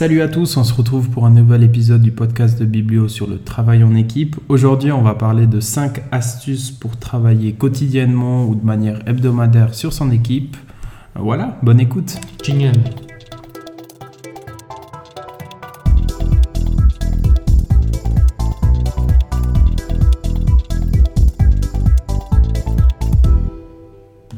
Salut 0.00 0.22
à 0.22 0.28
tous, 0.28 0.56
on 0.56 0.64
se 0.64 0.72
retrouve 0.72 1.10
pour 1.10 1.26
un 1.26 1.30
nouvel 1.30 1.62
épisode 1.62 2.00
du 2.00 2.10
podcast 2.10 2.58
de 2.58 2.64
Biblio 2.64 3.06
sur 3.06 3.26
le 3.26 3.38
travail 3.38 3.84
en 3.84 3.94
équipe. 3.94 4.36
Aujourd'hui, 4.48 4.90
on 4.92 5.02
va 5.02 5.12
parler 5.14 5.46
de 5.46 5.60
5 5.60 6.04
astuces 6.10 6.70
pour 6.70 6.96
travailler 6.96 7.52
quotidiennement 7.52 8.46
ou 8.46 8.54
de 8.54 8.64
manière 8.64 9.06
hebdomadaire 9.06 9.74
sur 9.74 9.92
son 9.92 10.10
équipe. 10.10 10.56
Voilà, 11.14 11.58
bonne 11.62 11.80
écoute. 11.80 12.16
Jingle. 12.42 12.72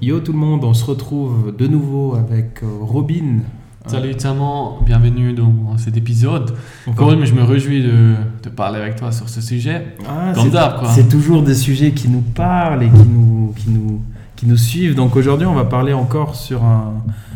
Yo 0.01 0.19
tout 0.19 0.33
le 0.33 0.39
monde, 0.39 0.65
on 0.65 0.75
se 0.75 0.85
retrouve 0.85 1.55
de 1.57 1.69
nouveau 1.69 2.17
avec 2.17 2.65
euh, 2.65 2.67
Robin. 2.81 3.43
Salut 3.87 4.15
Tamo, 4.15 4.79
bienvenue 4.87 5.33
dans 5.33 5.77
cet 5.77 5.97
épisode. 5.97 6.55
Encore- 6.87 7.09
Corinne, 7.09 7.25
je 7.27 7.35
me 7.35 7.43
réjouis 7.43 7.83
de, 7.83 8.15
de 8.43 8.49
parler 8.49 8.79
avec 8.81 8.97
toi 8.97 9.11
sur 9.13 9.29
ce 9.29 9.41
sujet. 9.41 9.97
Ah, 10.09 10.33
Comme 10.35 10.51
d'hab. 10.51 10.87
C'est 10.95 11.09
toujours 11.09 11.43
des 11.43 11.55
sujets 11.55 11.91
qui 11.93 12.09
nous 12.09 12.21
parlent 12.21 12.85
et 12.85 12.89
qui 12.91 13.03
nous, 13.09 13.53
qui 13.57 13.71
nous, 13.71 14.01
qui 14.37 14.47
nous 14.47 14.57
suivent. 14.57 14.95
Donc 14.95 15.17
aujourd'hui, 15.17 15.47
on 15.47 15.55
va 15.55 15.65
parler 15.65 15.93
encore 15.93 16.37
sur, 16.37 16.65
un, 16.65 16.95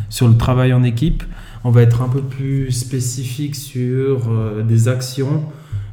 sur 0.08 0.28
le 0.28 0.36
travail 0.36 0.72
en 0.72 0.82
équipe. 0.84 1.24
On 1.64 1.70
va 1.70 1.82
être 1.82 2.00
un 2.02 2.08
peu 2.08 2.20
plus 2.22 2.70
spécifique 2.70 3.56
sur 3.56 4.28
euh, 4.30 4.62
des 4.62 4.86
actions, 4.88 5.42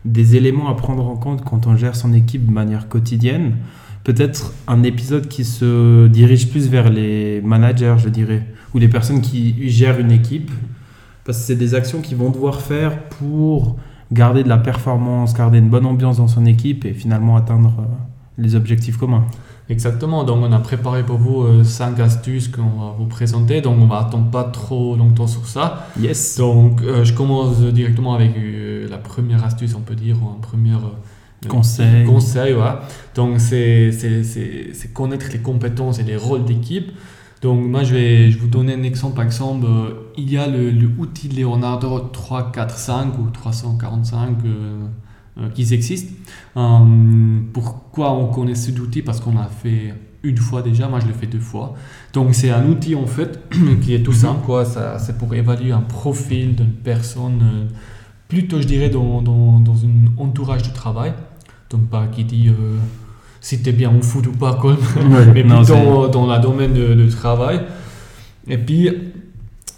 des 0.05 0.35
éléments 0.35 0.69
à 0.69 0.75
prendre 0.75 1.05
en 1.07 1.15
compte 1.15 1.43
quand 1.43 1.65
on 1.67 1.75
gère 1.75 1.95
son 1.95 2.13
équipe 2.13 2.45
de 2.45 2.51
manière 2.51 2.87
quotidienne. 2.87 3.53
Peut-être 4.03 4.53
un 4.67 4.83
épisode 4.83 5.27
qui 5.27 5.45
se 5.45 6.07
dirige 6.07 6.49
plus 6.49 6.69
vers 6.69 6.89
les 6.89 7.41
managers, 7.41 7.95
je 7.97 8.09
dirais, 8.09 8.45
ou 8.73 8.79
les 8.79 8.89
personnes 8.89 9.21
qui 9.21 9.69
gèrent 9.69 9.99
une 9.99 10.11
équipe. 10.11 10.51
Parce 11.23 11.37
que 11.39 11.43
c'est 11.45 11.55
des 11.55 11.73
actions 11.73 12.01
qu'ils 12.01 12.17
vont 12.17 12.29
devoir 12.29 12.61
faire 12.61 13.03
pour 13.03 13.77
garder 14.11 14.43
de 14.43 14.49
la 14.49 14.57
performance, 14.57 15.33
garder 15.33 15.59
une 15.59 15.69
bonne 15.69 15.85
ambiance 15.85 16.17
dans 16.17 16.27
son 16.27 16.45
équipe 16.45 16.83
et 16.85 16.93
finalement 16.93 17.37
atteindre 17.37 17.73
euh, 17.79 17.83
les 18.37 18.55
objectifs 18.55 18.97
communs. 18.97 19.25
Exactement, 19.69 20.25
donc 20.25 20.43
on 20.43 20.51
a 20.51 20.59
préparé 20.59 21.03
pour 21.03 21.17
vous 21.17 21.63
5 21.63 21.97
astuces 21.99 22.49
qu'on 22.49 22.63
va 22.63 22.95
vous 22.97 23.05
présenter, 23.05 23.61
donc 23.61 23.77
on 23.79 23.85
va 23.85 23.99
attendre 23.99 24.29
pas 24.29 24.43
trop 24.43 24.97
longtemps 24.97 25.27
sur 25.27 25.47
ça. 25.47 25.87
Yes. 25.99 26.37
Donc 26.37 26.81
euh, 26.81 27.05
je 27.05 27.13
commence 27.13 27.61
directement 27.61 28.13
avec 28.13 28.35
euh, 28.35 28.87
la 28.89 28.97
première 28.97 29.43
astuce, 29.45 29.73
on 29.75 29.81
peut 29.81 29.95
dire, 29.95 30.17
ou 30.21 30.27
un 30.27 30.41
premier 30.41 30.73
euh, 30.73 30.89
Conseil. 31.47 32.05
conseil 32.05 32.53
ouais. 32.53 32.75
Donc 33.15 33.39
c'est 33.39 33.91
connaître 34.93 35.27
les 35.31 35.39
compétences 35.39 35.99
et 35.99 36.03
les 36.03 36.17
rôles 36.17 36.45
d'équipe. 36.45 36.91
Donc 37.41 37.65
moi 37.65 37.83
je 37.83 37.93
vais 37.93 38.31
je 38.31 38.37
vous 38.37 38.47
donner 38.47 38.73
un 38.73 38.83
exemple. 38.83 39.15
Par 39.15 39.25
exemple, 39.25 39.65
euh, 39.65 40.11
il 40.17 40.31
y 40.31 40.37
a 40.37 40.47
le, 40.47 40.71
le 40.71 40.89
outil 40.97 41.27
Leonardo 41.27 41.99
345 41.99 43.19
ou 43.19 43.29
345 43.31 44.37
euh, 44.45 44.87
euh, 45.39 45.49
qui 45.49 45.73
existent. 45.73 46.13
Euh, 46.57 47.39
pourquoi 47.53 48.13
on 48.13 48.27
connaît 48.27 48.55
cet 48.55 48.79
outil? 48.79 49.01
Parce 49.01 49.19
qu'on 49.19 49.33
l'a 49.33 49.47
fait 49.47 49.93
une 50.21 50.37
fois 50.37 50.61
déjà, 50.61 50.87
moi 50.87 50.99
je 50.99 51.07
l'ai 51.07 51.13
fait 51.13 51.25
deux 51.25 51.39
fois. 51.39 51.73
Donc 52.13 52.35
c'est 52.35 52.51
un 52.51 52.65
outil 52.67 52.95
en 52.95 53.07
fait 53.07 53.39
qui 53.81 53.93
est 53.93 54.03
tout 54.03 54.13
simple, 54.13 54.45
quoi. 54.45 54.63
Ça, 54.63 54.99
c'est 54.99 55.17
pour 55.17 55.33
évaluer 55.33 55.71
un 55.71 55.81
profil 55.81 56.55
d'une 56.55 56.71
personne, 56.71 57.41
euh, 57.41 57.67
plutôt 58.27 58.61
je 58.61 58.67
dirais 58.67 58.89
dans, 58.89 59.21
dans, 59.21 59.59
dans 59.59 59.85
un 59.85 60.17
entourage 60.17 60.63
de 60.63 60.73
travail. 60.73 61.13
Donc 61.73 61.89
pas 61.89 62.05
qui 62.05 62.23
dit 62.23 62.49
euh, 62.49 62.77
si 63.41 63.61
t'es 63.63 63.71
bien 63.71 63.91
au 63.93 64.01
foot 64.01 64.27
ou 64.27 64.31
pas, 64.31 64.53
quoi. 64.53 64.77
mais 65.33 65.43
non, 65.43 65.63
plutôt 65.63 66.07
dans 66.07 66.31
le 66.31 66.39
domaine 66.39 66.73
de, 66.73 66.93
de 66.93 67.09
travail. 67.09 67.61
Et 68.47 68.59
puis, 68.59 68.89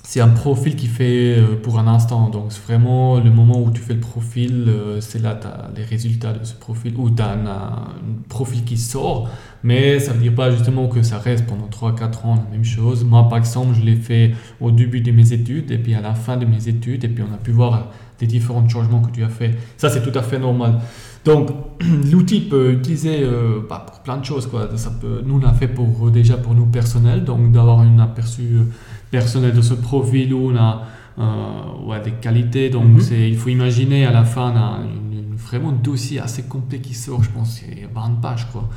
c'est 0.03 0.19
un 0.19 0.27
profil 0.27 0.75
qui 0.75 0.87
fait 0.87 1.37
euh, 1.37 1.55
pour 1.61 1.79
un 1.79 1.87
instant. 1.87 2.29
Donc, 2.29 2.47
c'est 2.49 2.61
vraiment 2.63 3.17
le 3.17 3.31
moment 3.31 3.61
où 3.61 3.71
tu 3.71 3.81
fais 3.81 3.93
le 3.93 4.01
profil, 4.01 4.65
euh, 4.67 4.99
c'est 4.99 5.19
là 5.19 5.37
tu 5.39 5.47
as 5.47 5.71
les 5.75 5.85
résultats 5.85 6.33
de 6.33 6.43
ce 6.43 6.53
profil, 6.53 6.93
ou 6.97 7.09
tu 7.09 7.21
as 7.21 7.29
un, 7.29 7.47
un 7.47 7.87
profil 8.27 8.65
qui 8.65 8.77
sort. 8.77 9.29
Mais 9.63 9.99
ça 9.99 10.11
ne 10.11 10.17
veut 10.17 10.23
dire 10.23 10.35
pas 10.35 10.51
justement 10.51 10.87
que 10.87 11.01
ça 11.01 11.17
reste 11.17 11.45
pendant 11.45 11.67
3-4 11.67 12.25
ans 12.25 12.35
la 12.35 12.51
même 12.51 12.65
chose. 12.65 13.05
Moi, 13.05 13.27
par 13.29 13.37
exemple, 13.37 13.73
je 13.73 13.85
l'ai 13.85 13.95
fait 13.95 14.33
au 14.59 14.69
début 14.69 14.99
de 14.99 15.11
mes 15.11 15.31
études, 15.31 15.71
et 15.71 15.77
puis 15.77 15.95
à 15.95 16.01
la 16.01 16.13
fin 16.13 16.35
de 16.35 16.45
mes 16.45 16.67
études, 16.67 17.05
et 17.05 17.07
puis 17.07 17.23
on 17.27 17.33
a 17.33 17.37
pu 17.37 17.51
voir 17.51 17.89
des 18.19 18.27
différents 18.27 18.67
changements 18.69 19.01
que 19.01 19.11
tu 19.11 19.23
as 19.23 19.29
fait. 19.29 19.51
Ça, 19.77 19.89
c'est 19.89 20.01
tout 20.01 20.17
à 20.17 20.21
fait 20.21 20.39
normal. 20.39 20.79
Donc, 21.25 21.49
l'outil 22.11 22.41
peut 22.41 22.71
utiliser 22.73 23.19
euh, 23.23 23.59
bah, 23.69 23.83
pour 23.87 23.99
plein 24.01 24.17
de 24.17 24.25
choses. 24.25 24.47
Quoi. 24.47 24.69
Ça 24.77 24.91
peut, 25.01 25.21
nous, 25.25 25.35
on 25.35 25.39
l'a 25.39 25.53
fait 25.53 25.67
pour, 25.67 26.07
euh, 26.07 26.11
déjà 26.11 26.37
pour 26.37 26.53
nous 26.53 26.65
personnels, 26.67 27.23
donc 27.23 27.51
d'avoir 27.51 27.79
un 27.79 27.99
aperçu 27.99 28.41
euh, 28.43 28.63
personnel 29.11 29.53
de 29.53 29.61
ce 29.61 29.73
profil 29.73 30.33
où 30.33 30.51
on 30.51 30.55
a 30.55 30.83
euh, 31.17 31.87
ouais, 31.87 32.01
des 32.01 32.11
qualités. 32.11 32.69
Donc, 32.69 32.85
Mhm. 32.85 33.01
c'est, 33.01 33.29
il 33.29 33.37
faut 33.37 33.49
imaginer 33.49 34.05
à 34.05 34.11
la 34.11 34.23
fin, 34.23 34.51
on 34.51 34.57
a 34.57 34.79
une, 34.83 35.17
une- 35.19 35.35
vraiment 35.35 35.69
un 35.69 35.73
dossier 35.83 36.19
assez 36.19 36.43
complet 36.43 36.79
qui 36.79 36.93
sort, 36.93 37.23
je 37.23 37.29
pense, 37.29 37.59
c'est 37.61 37.87
20 37.93 38.21
pages. 38.21 38.47
Quoi. 38.51 38.67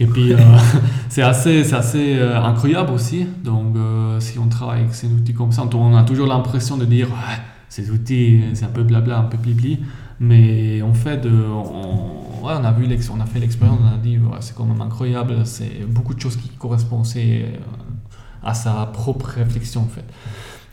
Et 0.00 0.06
puis, 0.06 0.32
euh, 0.32 0.36
c'est 1.08 1.22
assez, 1.22 1.62
c'est 1.64 1.76
assez 1.76 2.16
euh, 2.16 2.40
incroyable 2.42 2.92
aussi. 2.92 3.26
Donc, 3.44 3.76
euh, 3.76 4.18
si 4.20 4.38
on 4.38 4.46
travaille 4.48 4.80
avec 4.82 4.94
ces 4.94 5.06
outils 5.06 5.32
comme 5.34 5.52
ça, 5.52 5.64
on 5.72 5.96
a 5.96 6.02
toujours 6.02 6.26
l'impression 6.26 6.76
de 6.76 6.84
dire 6.84 7.08
ouais, 7.08 7.38
ces 7.74 7.90
outils, 7.90 8.40
c'est 8.54 8.66
un 8.66 8.68
peu 8.68 8.84
blabla, 8.84 9.18
un 9.18 9.24
peu 9.24 9.36
blibli. 9.36 9.80
Mais 10.20 10.80
en 10.82 10.94
fait, 10.94 11.26
euh, 11.26 11.48
on, 11.48 12.44
on, 12.44 12.46
a 12.46 12.72
vu 12.72 12.86
on 13.12 13.20
a 13.20 13.26
fait 13.26 13.40
l'expérience, 13.40 13.80
on 13.82 13.92
a 13.92 13.98
dit 13.98 14.16
c'est 14.38 14.54
quand 14.54 14.64
même 14.64 14.80
incroyable, 14.80 15.44
c'est 15.44 15.84
beaucoup 15.88 16.14
de 16.14 16.20
choses 16.20 16.36
qui 16.36 16.50
correspondent 16.50 17.04
euh, 17.16 17.56
à 18.44 18.54
sa 18.54 18.86
propre 18.86 19.26
réflexion 19.26 19.80
en 19.80 19.88
fait. 19.88 20.04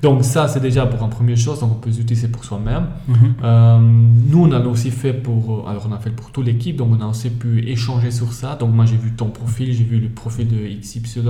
Donc 0.02 0.24
ça, 0.24 0.48
c'est 0.48 0.60
déjà 0.60 0.86
pour 0.88 1.04
une 1.04 1.10
première 1.12 1.38
chose, 1.38 1.60
donc 1.60 1.72
on 1.74 1.76
peut 1.76 1.90
l'utiliser 1.90 2.28
pour 2.28 2.44
soi-même. 2.44 2.88
Mhm. 3.08 3.16
Euh, 3.44 3.80
nous, 3.80 4.46
on 4.46 4.52
a 4.52 4.60
aussi 4.60 4.90
fait 4.90 5.14
pour, 5.14 5.70
alors 5.70 5.88
on 5.90 5.94
a 5.94 6.00
fait 6.00 6.10
pour 6.10 6.32
toute 6.32 6.46
l'équipe, 6.46 6.76
donc 6.76 6.90
on 6.98 7.02
a 7.02 7.08
aussi 7.08 7.30
pu 7.30 7.68
échanger 7.68 8.10
sur 8.10 8.34
ça. 8.34 8.56
Donc 8.56 8.74
moi, 8.74 8.86
j'ai 8.86 8.98
vu 8.98 9.12
ton 9.12 9.30
profil, 9.30 9.72
j'ai 9.74 9.84
vu 9.84 10.00
le 10.00 10.10
profil 10.10 10.48
de 10.48 10.58
XY. 10.80 11.22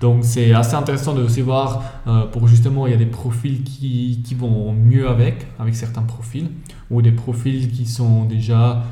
Donc 0.00 0.24
c'est 0.24 0.52
assez 0.52 0.74
intéressant 0.74 1.14
de 1.14 1.22
aussi 1.22 1.40
voir, 1.40 1.82
euh, 2.06 2.26
pour 2.26 2.46
justement, 2.46 2.86
il 2.86 2.90
y 2.90 2.94
a 2.94 2.98
des 2.98 3.06
profils 3.06 3.62
qui, 3.64 4.20
qui 4.24 4.34
vont 4.34 4.72
mieux 4.72 5.08
avec, 5.08 5.46
avec 5.58 5.74
certains 5.74 6.02
profils, 6.02 6.48
ou 6.90 7.02
des 7.02 7.12
profils 7.12 7.70
qui 7.70 7.86
sont 7.86 8.24
déjà 8.24 8.84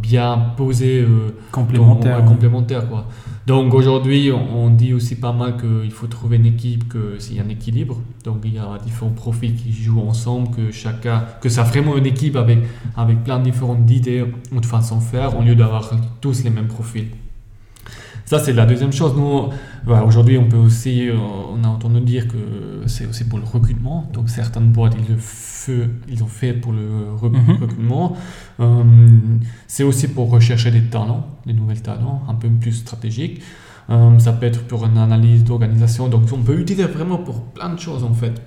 bien 0.00 0.52
posés 0.56 1.00
euh, 1.00 1.30
Complémentaire. 1.50 2.20
ouais, 2.20 2.24
complémentaire, 2.26 2.88
quoi. 2.88 3.06
Donc 3.46 3.72
aujourd'hui, 3.74 4.30
on, 4.30 4.64
on 4.66 4.70
dit 4.70 4.92
aussi 4.92 5.16
pas 5.16 5.32
mal 5.32 5.56
qu'il 5.56 5.90
faut 5.90 6.06
trouver 6.06 6.36
une 6.36 6.46
équipe, 6.46 6.88
que 6.88 7.16
a 7.38 7.42
un 7.42 7.48
équilibre. 7.48 7.98
Donc 8.24 8.38
il 8.44 8.54
y 8.54 8.58
a 8.58 8.78
différents 8.84 9.10
profils 9.10 9.54
qui 9.54 9.72
jouent 9.72 10.02
ensemble, 10.06 10.50
que 10.54 10.70
chacun, 10.70 11.24
que 11.40 11.48
ça 11.48 11.62
vraiment 11.62 11.96
une 11.96 12.06
équipe 12.06 12.36
avec, 12.36 12.58
avec 12.96 13.24
plein 13.24 13.38
de 13.38 13.44
différentes 13.44 13.90
idées 13.90 14.24
ou 14.52 14.60
de 14.60 14.66
façons 14.66 14.98
de 14.98 15.02
faire, 15.02 15.38
au 15.38 15.42
lieu 15.42 15.54
d'avoir 15.54 15.90
tous 16.20 16.44
les 16.44 16.50
mêmes 16.50 16.68
profils. 16.68 17.08
Ça, 18.24 18.38
c'est 18.38 18.52
la 18.52 18.64
deuxième 18.66 18.92
chose. 18.92 19.14
Nous, 19.16 19.50
aujourd'hui, 20.06 20.38
on 20.38 20.48
peut 20.48 20.56
aussi, 20.56 21.08
euh, 21.08 21.16
on 21.52 21.62
a 21.64 21.68
entendu 21.68 22.00
dire 22.00 22.28
que 22.28 22.36
c'est 22.86 23.06
aussi 23.06 23.24
pour 23.24 23.38
le 23.38 23.44
recrutement. 23.44 24.08
Donc, 24.12 24.30
certaines 24.30 24.70
boîtes, 24.70 24.94
ils 24.98 25.12
le 25.12 25.18
fait, 25.18 25.88
ils 26.08 26.22
ont 26.22 26.28
fait 26.28 26.52
pour 26.54 26.72
le 26.72 26.80
Mhm. 26.82 27.56
recrutement. 27.60 28.16
Euh, 28.60 28.82
c'est 29.66 29.82
aussi 29.84 30.08
pour 30.08 30.30
rechercher 30.30 30.70
des 30.70 30.82
talents, 30.84 31.26
des 31.46 31.52
nouvelles 31.52 31.82
talents, 31.82 32.22
un 32.28 32.34
peu 32.34 32.48
plus 32.48 32.72
stratégiques. 32.72 33.42
Euh, 33.90 34.18
ça 34.18 34.32
peut 34.32 34.46
être 34.46 34.62
pour 34.62 34.86
une 34.86 34.96
analyse 34.98 35.44
d'organisation. 35.44 36.08
Donc, 36.08 36.22
on 36.32 36.38
peut 36.38 36.58
utiliser 36.58 36.84
vraiment 36.86 37.18
pour 37.18 37.42
plein 37.42 37.70
de 37.74 37.78
choses, 37.80 38.04
en 38.04 38.14
fait, 38.14 38.40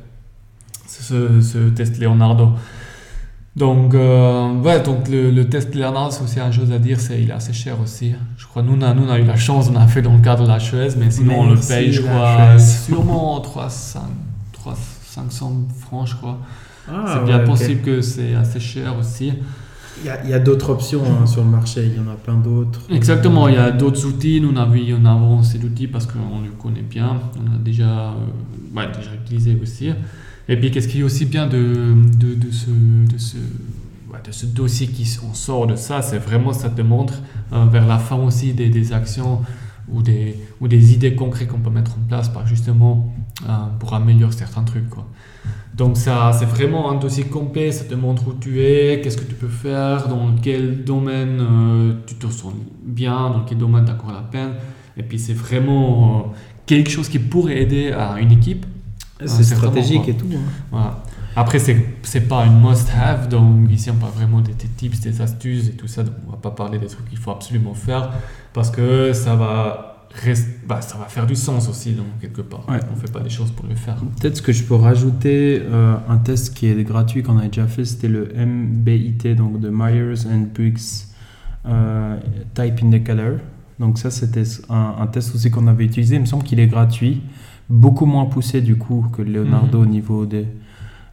ce, 0.88 1.42
ce 1.42 1.70
test 1.70 2.00
Leonardo. 2.00 2.50
Donc, 3.56 3.94
euh, 3.94 4.54
ouais, 4.62 4.82
donc 4.82 5.08
le, 5.08 5.32
le 5.32 5.48
test 5.48 5.74
Leonardo, 5.76 6.12
c'est 6.12 6.24
aussi 6.24 6.40
une 6.40 6.52
chose 6.52 6.72
à 6.74 6.78
dire, 6.80 7.00
c'est 7.00 7.22
il 7.22 7.30
est 7.30 7.34
assez 7.34 7.54
cher 7.54 7.80
aussi. 7.82 8.14
Je 8.38 8.46
crois, 8.46 8.62
nous, 8.62 8.74
on 8.78 8.82
a, 8.82 8.94
nous, 8.94 9.04
on 9.08 9.10
a 9.10 9.18
eu 9.18 9.24
la 9.24 9.38
chance, 9.38 9.70
on 9.72 9.78
a 9.78 9.88
fait 9.88 10.02
dans 10.02 10.14
le 10.14 10.22
cadre 10.22 10.44
de 10.44 10.50
la 10.50 10.58
HES, 10.58 10.96
mais 10.98 11.10
sinon, 11.10 11.40
on 11.40 11.50
le 11.52 11.56
paye, 11.56 11.94
je 11.94 12.02
crois, 12.02 12.56
HES. 12.56 12.60
sûrement 12.60 13.40
300, 13.40 14.02
300, 14.52 14.80
500 15.06 15.54
francs, 15.80 16.08
je 16.10 16.16
crois. 16.16 16.38
Ah, 16.92 17.06
c'est 17.14 17.26
bien 17.26 17.40
ouais, 17.40 17.46
possible 17.46 17.82
que 17.82 18.02
c'est 18.02 18.36
assez 18.36 18.60
cher 18.60 18.94
aussi. 19.00 19.32
Il 20.02 20.08
y 20.08 20.10
a, 20.10 20.22
il 20.26 20.30
y 20.30 20.34
a 20.34 20.40
d'autres 20.40 20.72
options 20.72 21.02
hein, 21.06 21.26
sur 21.26 21.42
le 21.42 21.50
marché, 21.50 21.86
il 21.86 21.96
y 21.96 22.00
en 22.00 22.12
a 22.12 22.16
plein 22.16 22.36
d'autres. 22.36 22.82
Exactement, 22.92 23.48
il 23.48 23.56
y 23.56 23.58
a 23.58 23.72
d'autres 23.72 24.06
outils. 24.06 24.42
Nous, 24.42 24.52
on 24.54 24.58
a 24.58 24.66
vu 24.66 24.94
en 24.94 25.06
avant 25.06 25.42
cet 25.42 25.64
outil 25.64 25.88
parce 25.88 26.06
qu'on 26.06 26.42
le 26.44 26.52
connaît 26.62 26.82
bien. 26.82 27.22
On 27.40 27.56
a 27.56 27.58
déjà, 27.58 28.10
euh, 28.10 28.76
ouais, 28.76 28.88
déjà 28.88 29.12
utilisé 29.16 29.58
aussi. 29.62 29.92
Et 30.48 30.58
puis, 30.58 30.72
qu'est-ce 30.72 30.88
qui 30.88 31.00
est 31.00 31.04
aussi 31.04 31.26
bien 31.26 31.48
de, 31.48 31.96
de, 32.18 32.52
ce, 32.52 32.70
de, 32.70 33.18
ce, 33.18 33.38
de 33.38 34.32
ce 34.32 34.46
dossier 34.46 34.88
qui 34.88 35.08
on 35.28 35.34
sort 35.34 35.68
de 35.68 35.76
ça, 35.76 36.02
c'est 36.02 36.20
vraiment, 36.20 36.54
ça 36.54 36.70
te 36.70 36.82
montre 36.82 37.22
euh, 37.54 37.66
vers 37.66 37.88
la 37.88 37.98
fin 37.98 38.16
aussi 38.16 38.54
des, 38.54 38.94
actions 38.94 39.42
ou 39.88 40.02
des, 40.02 40.36
ou 40.62 40.68
des 40.68 40.94
idées 40.94 41.16
concrètes 41.16 41.48
qu'on 41.48 41.60
peut 41.60 41.70
mettre 41.70 41.94
en 41.98 42.08
place 42.08 42.30
par 42.30 42.48
justement 42.48 43.14
euh, 43.44 43.54
pour 43.80 43.94
améliorer 43.94 44.34
certains 44.34 44.64
trucs. 44.64 44.86
Donc 45.74 45.98
ça, 45.98 46.32
c'est 46.32 46.46
vraiment 46.46 46.90
un 46.90 46.96
dossier 46.96 47.26
complet, 47.26 47.72
ça 47.72 47.84
te 47.84 47.96
montre 47.96 48.28
où 48.30 48.34
tu 48.34 48.62
es, 48.62 49.02
qu'est-ce 49.02 49.18
que 49.18 49.26
tu 49.26 49.36
peux 49.36 49.50
faire, 49.50 50.08
dans 50.08 50.34
quel 50.42 50.84
domaine 50.86 51.40
euh, 51.42 51.94
tu 52.08 52.16
te 52.16 52.28
sens 52.28 52.54
bien, 52.84 53.30
dans 53.30 53.42
quel 53.42 53.58
domaine 53.58 53.84
tu 53.84 53.92
as 53.92 53.96
encore 53.96 54.14
la 54.14 54.22
peine. 54.22 54.52
Et 54.96 55.04
puis 55.04 55.20
c'est 55.20 55.34
vraiment 55.34 56.32
quelque 56.66 56.90
chose 56.90 57.10
qui 57.10 57.20
pourrait 57.20 57.62
aider 57.62 57.92
à 57.92 58.20
une 58.20 58.32
équipe. 58.32 58.66
C'est 59.20 59.44
certainement, 59.44 59.72
stratégique 59.72 60.04
quoi. 60.04 60.10
et 60.14 60.18
tout. 60.18 60.28
hein. 60.34 60.40
Voilà. 60.72 61.04
Après, 61.38 61.60
c'est 61.60 61.86
c'est 62.04 62.22
pas 62.28 62.46
une 62.46 62.62
must-have, 62.62 63.28
donc 63.30 63.70
ici 63.70 63.90
on 63.92 63.96
parle 63.96 64.14
vraiment 64.14 64.40
des, 64.42 64.54
des 64.54 64.68
tips, 64.68 65.00
des 65.02 65.22
astuces 65.22 65.68
et 65.68 65.72
tout 65.74 65.88
ça, 65.88 66.04
donc 66.04 66.16
on 66.28 66.32
va 66.32 66.38
pas 66.38 66.52
parler 66.52 66.80
des 66.80 66.88
trucs 66.88 67.10
qu'il 67.10 67.18
faut 67.18 67.32
absolument 67.32 67.74
faire 67.74 68.10
parce 68.54 68.70
que 68.70 69.12
ça 69.12 69.36
va, 69.36 70.08
rest- 70.24 70.48
bah, 70.66 70.80
ça 70.82 70.98
va 70.98 71.06
faire 71.06 71.26
du 71.26 71.36
sens 71.36 71.68
aussi, 71.68 71.92
donc 71.92 72.06
quelque 72.22 72.42
part. 72.42 72.68
Ouais. 72.70 72.80
On 72.90 72.96
fait 72.96 73.12
pas 73.12 73.20
des 73.20 73.30
choses 73.30 73.52
pour 73.52 73.66
le 73.68 73.76
faire. 73.76 73.98
Peut-être 74.22 74.42
que 74.42 74.54
je 74.54 74.64
peux 74.64 74.76
rajouter 74.76 75.62
euh, 75.62 75.96
un 76.08 76.18
test 76.18 76.54
qui 76.54 76.68
est 76.68 76.84
gratuit 76.86 77.22
qu'on 77.22 77.38
a 77.38 77.46
déjà 77.48 77.68
fait, 77.68 77.84
c'était 77.84 78.08
le 78.08 78.30
MBIT, 78.34 79.36
donc 79.36 79.60
de 79.60 79.70
Myers 79.70 80.26
and 80.32 80.48
Briggs 80.54 80.80
euh, 81.66 82.18
Type 82.54 82.82
Indicator. 82.84 83.40
Donc 83.80 83.98
ça, 83.98 84.10
c'était 84.10 84.44
un, 84.70 84.96
un 85.00 85.08
test 85.08 85.36
aussi 85.36 85.52
qu'on 85.52 85.68
avait 85.68 85.84
utilisé. 85.86 86.16
Il 86.16 86.22
me 86.22 86.26
semble 86.26 86.44
qu'il 86.44 86.62
est 86.62 86.68
gratuit, 86.68 87.22
beaucoup 87.70 88.06
moins 88.06 88.26
poussé 88.26 88.62
du 88.62 88.76
coup 88.78 89.06
que 89.12 89.22
le 89.22 89.44
Leonardo 89.44 89.82
au 89.82 89.86
niveau 89.86 90.26
des, 90.26 90.48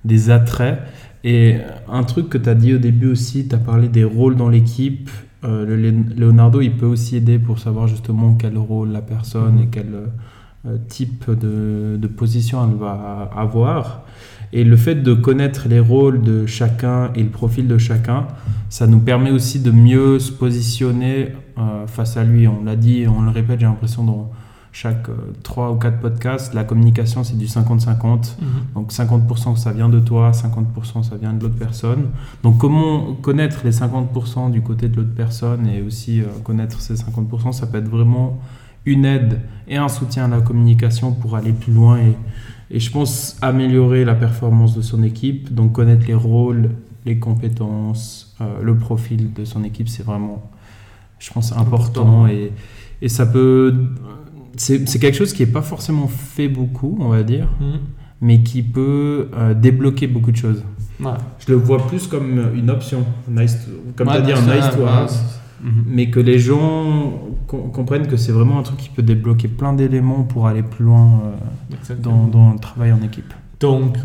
des 0.05 0.31
attraits. 0.31 0.81
Et 1.25 1.57
un 1.89 2.03
truc 2.03 2.29
que 2.29 2.39
tu 2.39 2.49
as 2.49 2.55
dit 2.55 2.75
au 2.75 2.79
début 2.79 3.07
aussi, 3.09 3.47
tu 3.49 3.55
as 3.55 3.59
parlé 3.59 3.89
des 3.89 4.05
rôles 4.05 4.37
dans 4.37 4.49
l'équipe. 4.49 5.09
Euh, 5.45 5.65
le 5.65 5.91
Leonardo, 6.17 6.61
il 6.61 6.77
peut 6.77 6.87
aussi 6.87 7.17
aider 7.17 7.39
pour 7.39 7.59
savoir 7.59 7.87
justement 7.89 8.35
quel 8.35 8.57
rôle 8.59 8.91
la 8.91 9.03
personne 9.03 9.57
Mhm. 9.57 9.63
et 9.63 9.69
quel 9.71 9.87
euh, 10.67 10.77
type 10.89 11.29
de, 11.31 11.97
de 11.97 12.07
position 12.09 12.59
elle 12.69 12.77
va 12.79 13.31
avoir. 13.37 14.03
Et 14.53 14.65
le 14.65 14.77
fait 14.77 14.97
de 14.97 15.15
connaître 15.15 15.67
les 15.69 15.81
rôles 15.81 16.21
de 16.23 16.47
chacun 16.47 17.11
et 17.15 17.23
le 17.23 17.31
profil 17.31 17.67
de 17.67 17.79
chacun, 17.79 18.27
ça 18.69 18.87
nous 18.87 19.01
permet 19.01 19.31
aussi 19.31 19.61
de 19.61 19.71
mieux 19.71 20.19
se 20.19 20.31
positionner 20.31 21.29
euh, 21.59 21.87
face 21.87 22.17
à 22.17 22.25
lui. 22.25 22.47
On 22.47 22.63
l'a 22.65 22.77
dit, 22.77 23.07
on 23.09 23.23
le 23.23 23.31
répète, 23.31 23.61
j'ai 23.61 23.67
l'impression 23.67 24.05
dans 24.05 24.31
chaque 24.73 25.09
3 25.43 25.71
ou 25.73 25.77
4 25.77 26.01
podcasts, 26.01 26.55
la 26.55 26.65
communication 26.65 27.25
c'est 27.25 27.37
du 27.37 27.45
50-50. 27.47 28.37
Donc 28.75 28.91
50% 28.91 29.57
ça 29.57 29.71
vient 29.73 29.91
de 29.91 30.01
toi, 30.01 30.31
50% 30.33 31.03
ça 31.03 31.17
vient 31.17 31.35
de 31.35 31.43
l'autre 31.43 31.57
personne. 31.59 32.07
Donc 32.43 32.59
comment 32.59 33.13
connaître 33.15 33.61
les 33.65 33.71
50% 33.73 34.51
du 34.51 34.63
côté 34.63 34.89
de 34.89 34.97
l'autre 34.97 35.15
personne 35.15 35.67
et 35.69 35.83
aussi 35.83 36.23
euh, 36.23 36.25
connaître 36.43 36.81
ces 36.81 36.95
50%, 36.95 37.53
ça 37.53 37.67
peut 37.67 37.79
être 37.79 37.89
vraiment 37.89 38.41
une 38.87 39.05
aide 39.05 39.41
et 39.69 39.77
un 39.77 39.89
soutien 39.89 40.25
à 40.25 40.29
la 40.29 40.41
communication 40.41 41.13
pour 41.13 41.37
aller 41.37 41.53
plus 41.53 41.73
loin 41.73 41.99
et, 41.99 42.17
et 42.71 42.81
je 42.81 42.91
pense 42.91 43.37
améliorer 43.43 44.05
la 44.07 44.15
performance 44.15 44.75
de 44.75 44.81
son 44.83 45.03
équipe. 45.03 45.55
Donc 45.55 45.73
connaître 45.73 46.07
les 46.07 46.15
rôles, 46.15 46.71
les 47.05 47.19
compétences, 47.19 48.35
euh, 48.41 48.63
le 48.63 48.77
profil 48.77 49.35
de 49.35 49.45
son 49.45 49.65
équipe, 49.65 49.89
c'est 49.91 50.03
vraiment, 50.03 50.51
je 51.19 51.31
pense, 51.31 51.53
important, 51.53 52.23
Important. 52.23 52.27
et, 52.29 52.53
et 53.03 53.09
ça 53.11 53.27
peut... 53.27 53.75
C'est 54.57 54.99
quelque 54.99 55.17
chose 55.17 55.33
qui 55.33 55.45
n'est 55.45 55.51
pas 55.53 55.63
forcément 55.63 56.09
fait 56.09 56.49
beaucoup, 56.49 56.97
on 57.01 57.09
va 57.09 57.23
dire 57.23 57.49
Mhm. 57.61 57.79
mais 58.21 58.43
qui 58.43 58.63
peut 58.63 59.29
euh, 59.35 59.55
débloquer 59.55 60.07
beaucoup 60.07 60.31
de 60.33 60.37
choses. 60.37 60.63
Ouais. 61.01 61.11
Je 61.45 61.51
le 61.53 61.59
vois 61.59 61.87
plus 61.87 62.07
comme 62.07 62.51
une 62.55 62.71
option, 62.71 63.05
nice 63.29 63.57
to- 63.65 63.71
comme 63.97 64.09
Ouais, 64.09 64.15
tu 64.17 64.21
as 64.21 64.25
dit, 64.27 64.33
un 64.33 64.43
nice 64.55 64.71
to 64.77 64.87
have, 64.87 65.11
Mhm. 65.65 65.85
mais 65.89 66.11
que 66.11 66.21
les 66.21 66.39
gens 66.39 67.13
com- 67.47 67.71
comprennent 67.73 68.07
que 68.07 68.17
c'est 68.17 68.33
vraiment 68.33 68.59
un 68.59 68.63
truc 68.63 68.79
qui 68.79 68.89
peut 68.91 69.03
débloquer 69.03 69.49
plein 69.49 69.73
d'éléments 69.73 70.23
pour 70.23 70.47
aller 70.47 70.63
plus 70.63 70.85
loin 70.85 71.23
euh, 71.91 71.95
dans 72.03 72.53
le 72.53 72.59
travail 72.59 72.93
en 72.93 73.03
équipe. 73.03 73.33
Donc, 73.61 73.97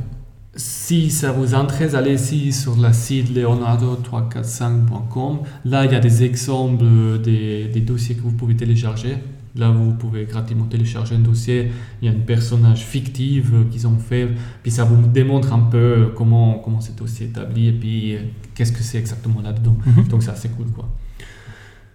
si 0.55 1.09
ça 1.11 1.31
vous 1.31 1.53
intéresse, 1.53 1.93
allez-y 1.93 2.51
sur 2.51 2.75
la 2.77 2.93
site 2.93 3.29
leonardo345.com. 3.35 5.39
Là, 5.65 5.85
il 5.85 5.91
y 5.91 5.95
a 5.95 5.99
des 5.99 6.23
exemples 6.23 6.83
des, 7.23 7.65
des 7.67 7.81
dossiers 7.81 8.15
que 8.15 8.21
vous 8.21 8.31
pouvez 8.31 8.55
télécharger. 8.55 9.17
Là, 9.57 9.71
vous 9.71 9.93
pouvez 9.93 10.25
gratuitement 10.25 10.65
télécharger 10.65 11.15
un 11.15 11.19
dossier. 11.19 11.71
Il 12.01 12.05
y 12.05 12.09
a 12.09 12.13
une 12.13 12.25
personnage 12.25 12.79
fictive 12.85 13.51
euh, 13.53 13.63
qu'ils 13.71 13.87
ont 13.87 13.97
fait. 13.97 14.27
Puis 14.61 14.71
ça 14.71 14.83
vous 14.83 15.05
démontre 15.07 15.53
un 15.53 15.59
peu 15.59 16.11
comment, 16.15 16.59
comment 16.63 16.79
ce 16.81 16.91
dossier 16.91 17.25
est 17.25 17.29
établi 17.29 17.67
et 17.67 17.71
puis 17.73 18.15
euh, 18.15 18.19
qu'est-ce 18.55 18.71
que 18.71 18.83
c'est 18.83 18.97
exactement 18.99 19.41
là-dedans. 19.41 19.75
Donc 20.09 20.23
c'est 20.23 20.31
assez 20.31 20.49
cool 20.49 20.67
quoi. 20.67 20.87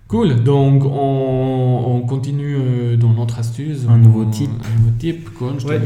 Cool, 0.09 0.43
donc 0.45 0.85
on, 0.85 1.85
on 1.87 2.01
continue 2.03 2.57
euh, 2.59 2.97
dans 2.99 3.15
notre 3.15 3.39
astuce. 3.39 3.87
Un 3.89 3.97
nouveau 3.99 4.25
On- 4.25 4.31
type. 4.31 4.51
Un 4.51 4.79
nouveau 4.79 4.91
type, 4.99 5.31
quoi. 5.39 5.55
Je 5.59 5.67
Ouais. 5.67 5.81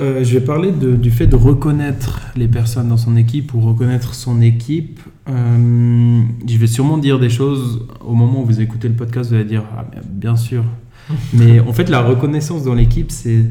Euh, 0.00 0.22
vais 0.24 0.40
parler 0.40 0.72
de- 0.72 0.96
du 0.96 1.10
fait 1.10 1.26
de 1.28 1.36
reconnaître 1.36 2.20
les 2.36 2.48
personnes 2.48 2.88
dans 2.88 2.96
son 2.96 3.16
équipe 3.16 3.54
ou 3.54 3.60
reconnaître 3.60 4.14
son 4.14 4.40
équipe. 4.40 5.00
Euh, 5.28 6.22
je 6.46 6.58
vais 6.58 6.66
sûrement 6.66 6.98
dire 6.98 7.18
des 7.18 7.30
choses 7.30 7.86
au 8.04 8.14
moment 8.14 8.42
où 8.42 8.44
vous 8.44 8.60
écoutez 8.60 8.88
le 8.88 8.94
podcast, 8.94 9.30
vous 9.30 9.36
allez 9.36 9.44
dire 9.44 9.62
ah, 9.76 9.84
bien 10.06 10.36
sûr. 10.36 10.64
Mais 11.32 11.60
en 11.60 11.72
fait, 11.72 11.88
la 11.88 12.00
reconnaissance 12.02 12.64
dans 12.64 12.74
l'équipe, 12.74 13.10
c'est 13.10 13.44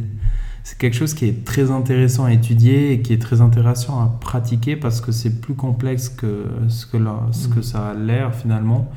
c'est 0.66 0.78
quelque 0.78 0.96
chose 0.96 1.14
qui 1.14 1.26
est 1.26 1.44
très 1.44 1.72
intéressant 1.72 2.24
à 2.24 2.32
étudier 2.32 2.94
et 2.94 3.02
qui 3.02 3.12
est 3.12 3.18
très 3.22 3.42
intéressant 3.42 4.00
à 4.00 4.08
pratiquer 4.22 4.78
parce 4.78 5.02
que 5.02 5.12
c'est 5.12 5.42
plus 5.42 5.56
complexe 5.56 6.08
que 6.08 6.46
ce 6.70 6.86
que, 6.86 6.96
la- 6.96 7.28
ce 7.34 7.50
que 7.50 7.58
Mhm. 7.58 7.64
ça 7.64 7.88
a 7.90 7.94
l'air 7.94 8.34
finalement. 8.34 8.90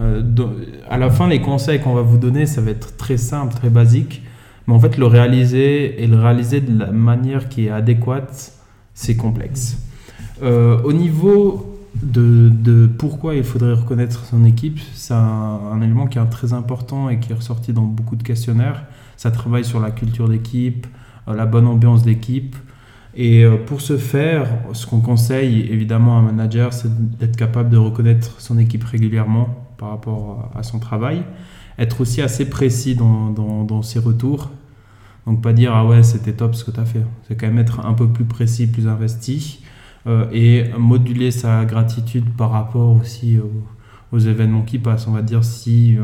Euh, 0.00 0.22
dans- 0.22 0.52
à 0.88 0.96
la 0.96 1.10
fin, 1.10 1.26
les 1.26 1.40
conseils 1.40 1.80
qu'on 1.80 1.92
va 1.94 2.02
vous 2.02 2.18
donner, 2.18 2.46
ça 2.46 2.60
va 2.60 2.70
être 2.70 2.96
très 2.96 3.16
simple, 3.16 3.52
très 3.52 3.68
basique. 3.68 4.22
Mais 4.68 4.74
en 4.74 4.78
fait, 4.78 4.96
le 4.96 5.06
réaliser 5.06 6.00
et 6.00 6.06
le 6.06 6.20
réaliser 6.20 6.60
de 6.60 6.78
la 6.78 6.92
manière 6.92 7.48
qui 7.48 7.66
est 7.66 7.70
adéquate, 7.70 8.52
c'est 8.94 9.16
complexe. 9.16 9.76
Euh, 10.44 10.80
au 10.84 10.92
niveau 10.92 11.77
de, 12.02 12.86
pourquoi 12.98 13.34
il 13.34 13.44
faudrait 13.44 13.72
reconnaître 13.72 14.24
son 14.24 14.44
équipe, 14.44 14.78
c'est 14.94 15.14
un, 15.14 15.80
élément 15.82 16.06
qui 16.06 16.18
est 16.18 16.24
très 16.26 16.52
important 16.52 17.08
et 17.08 17.18
qui 17.18 17.32
est 17.32 17.34
ressorti 17.34 17.72
dans 17.72 17.82
beaucoup 17.82 18.16
de 18.16 18.22
questionnaires. 18.22 18.84
Ça 19.16 19.30
travaille 19.30 19.64
sur 19.64 19.80
la 19.80 19.90
culture 19.90 20.28
d'équipe, 20.28 20.86
euh, 21.26 21.34
la 21.34 21.46
bonne 21.46 21.66
ambiance 21.66 22.02
d'équipe. 22.02 22.56
Et 23.14 23.44
euh, 23.44 23.56
pour 23.56 23.80
ce 23.80 23.96
faire, 23.96 24.48
ce 24.72 24.86
qu'on 24.86 25.00
conseille 25.00 25.62
évidemment 25.70 26.18
à 26.18 26.20
un 26.20 26.22
manager, 26.22 26.72
c'est 26.72 26.90
d'être 27.18 27.36
capable 27.36 27.70
de 27.70 27.76
reconnaître 27.76 28.40
son 28.40 28.58
équipe 28.58 28.84
régulièrement 28.84 29.66
par 29.76 29.90
rapport 29.90 30.50
à 30.54 30.62
son 30.62 30.78
travail. 30.78 31.24
Être 31.78 32.00
aussi 32.00 32.22
assez 32.22 32.48
précis 32.48 32.94
dans, 32.94 33.30
dans, 33.30 33.64
dans 33.64 33.82
ses 33.82 33.98
retours. 33.98 34.50
Donc 35.26 35.42
pas 35.42 35.52
dire 35.52 35.74
ah 35.74 35.84
ouais 35.84 36.02
c'était 36.02 36.32
top 36.32 36.54
ce 36.54 36.64
que 36.64 36.70
tu 36.70 36.80
as 36.80 36.86
fait. 36.86 37.02
C'est 37.26 37.36
quand 37.36 37.46
même 37.46 37.58
être 37.58 37.84
un 37.84 37.92
peu 37.92 38.08
plus 38.08 38.24
précis, 38.24 38.66
plus 38.66 38.88
investi. 38.88 39.60
Euh, 40.06 40.26
et 40.32 40.64
moduler 40.78 41.30
sa 41.30 41.64
gratitude 41.64 42.24
par 42.36 42.50
rapport 42.50 42.96
aussi 42.96 43.38
aux, 43.38 44.16
aux 44.16 44.18
événements 44.18 44.62
qui 44.62 44.78
passent. 44.78 45.06
On 45.08 45.12
va 45.12 45.22
dire 45.22 45.44
si 45.44 45.96
euh, 45.96 46.02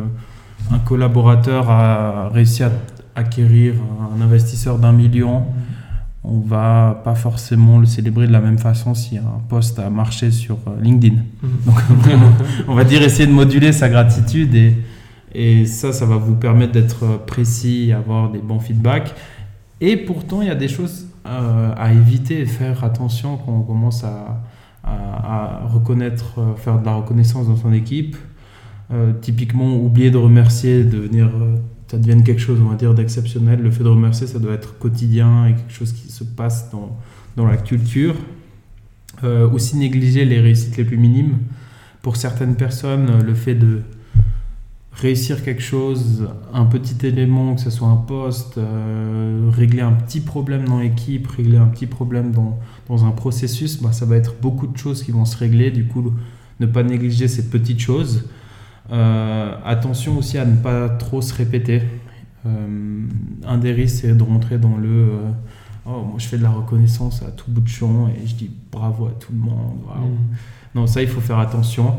un 0.74 0.78
collaborateur 0.78 1.70
a 1.70 2.28
réussi 2.28 2.62
à 2.62 2.72
acquérir 3.14 3.74
un 4.14 4.20
investisseur 4.20 4.78
d'un 4.78 4.92
million, 4.92 5.44
on 6.24 6.40
va 6.40 7.00
pas 7.04 7.14
forcément 7.14 7.78
le 7.78 7.86
célébrer 7.86 8.26
de 8.26 8.32
la 8.32 8.40
même 8.40 8.58
façon 8.58 8.94
si 8.94 9.18
un 9.18 9.40
poste 9.48 9.78
a 9.78 9.90
marché 9.90 10.30
sur 10.30 10.56
euh, 10.66 10.80
LinkedIn. 10.80 11.16
Mhm. 11.42 11.50
Donc 11.66 12.28
on 12.68 12.74
va 12.74 12.84
dire 12.84 13.02
essayer 13.02 13.26
de 13.26 13.32
moduler 13.32 13.72
sa 13.72 13.88
gratitude 13.88 14.54
et, 14.54 14.76
et 15.34 15.66
ça, 15.66 15.92
ça 15.92 16.06
va 16.06 16.16
vous 16.16 16.34
permettre 16.34 16.72
d'être 16.72 17.24
précis, 17.26 17.92
avoir 17.92 18.30
des 18.30 18.38
bons 18.38 18.60
feedbacks. 18.60 19.14
Et 19.80 19.96
pourtant, 19.96 20.42
il 20.42 20.48
y 20.48 20.50
a 20.50 20.54
des 20.54 20.68
choses 20.68 21.06
euh, 21.26 21.72
à 21.76 21.92
éviter 21.92 22.40
et 22.40 22.46
faire 22.46 22.84
attention 22.84 23.38
quand 23.38 23.52
on 23.52 23.62
commence 23.62 24.04
à, 24.04 24.42
reconnaître, 25.66 26.38
euh, 26.38 26.54
faire 26.56 26.78
de 26.78 26.84
la 26.84 26.94
reconnaissance 26.94 27.48
dans 27.48 27.56
son 27.56 27.72
équipe. 27.72 28.16
Euh, 28.92 29.12
typiquement, 29.20 29.76
oublier 29.76 30.10
de 30.10 30.18
remercier, 30.18 30.84
devenir, 30.84 31.26
euh, 31.28 31.56
ça 31.88 31.96
devienne 31.96 32.22
quelque 32.22 32.40
chose, 32.40 32.60
on 32.60 32.74
va 32.74 32.94
d'exceptionnel. 32.94 33.60
Le 33.60 33.70
fait 33.70 33.82
de 33.82 33.88
remercier, 33.88 34.26
ça 34.26 34.38
doit 34.38 34.52
être 34.52 34.78
quotidien 34.78 35.46
et 35.46 35.54
quelque 35.54 35.72
chose 35.72 35.92
qui 35.92 36.12
se 36.12 36.24
passe 36.24 36.70
dans, 36.70 36.98
dans 37.36 37.46
la 37.46 37.56
culture. 37.56 38.14
Aussi 39.22 39.78
négliger 39.78 40.26
les 40.26 40.38
réussites 40.38 40.76
les 40.76 40.84
plus 40.84 40.98
minimes. 40.98 41.38
Pour 42.02 42.16
certaines 42.16 42.56
personnes, 42.56 43.22
le 43.22 43.34
fait 43.34 43.54
de 43.54 43.80
réussir 44.94 45.42
quelque 45.42 45.62
chose, 45.62 46.28
un 46.52 46.64
petit 46.66 47.06
élément, 47.06 47.54
que 47.54 47.60
ce 47.60 47.70
soit 47.70 47.88
un 47.88 47.96
poste, 47.96 48.58
euh, 48.58 49.50
régler 49.52 49.82
un 49.82 49.92
petit 49.92 50.20
problème 50.20 50.66
dans 50.66 50.78
l'équipe, 50.78 51.26
régler 51.26 51.58
un 51.58 51.66
petit 51.66 51.86
problème 51.86 52.30
dans, 52.30 52.58
dans 52.88 53.04
un 53.04 53.10
processus, 53.10 53.82
bah, 53.82 53.92
ça 53.92 54.06
va 54.06 54.16
être 54.16 54.34
beaucoup 54.40 54.66
de 54.66 54.76
choses 54.76 55.02
qui 55.02 55.10
vont 55.10 55.24
se 55.24 55.36
régler. 55.36 55.70
Du 55.70 55.86
coup, 55.86 56.12
ne 56.60 56.66
pas 56.66 56.82
négliger 56.82 57.28
ces 57.28 57.50
petites 57.50 57.80
choses. 57.80 58.28
Euh, 58.92 59.54
attention 59.64 60.18
aussi 60.18 60.38
à 60.38 60.44
ne 60.44 60.56
pas 60.56 60.88
trop 60.88 61.20
se 61.20 61.34
répéter. 61.34 61.82
Euh, 62.46 63.06
un 63.46 63.58
des 63.58 63.72
risques, 63.72 64.02
c'est 64.02 64.16
de 64.16 64.22
rentrer 64.22 64.58
dans 64.58 64.76
le 64.76 65.08
Oh, 65.86 66.02
moi 66.02 66.14
je 66.16 66.26
fais 66.26 66.38
de 66.38 66.42
la 66.42 66.50
reconnaissance 66.50 67.22
à 67.22 67.30
tout 67.30 67.50
bout 67.50 67.60
de 67.60 67.68
champ 67.68 68.08
et 68.08 68.26
je 68.26 68.34
dis 68.34 68.50
bravo 68.72 69.06
à 69.06 69.10
tout 69.10 69.32
le 69.32 69.38
monde. 69.38 69.80
Mhm. 69.94 70.16
Non, 70.74 70.86
ça, 70.86 71.02
il 71.02 71.08
faut 71.08 71.20
faire 71.20 71.38
attention. 71.38 71.96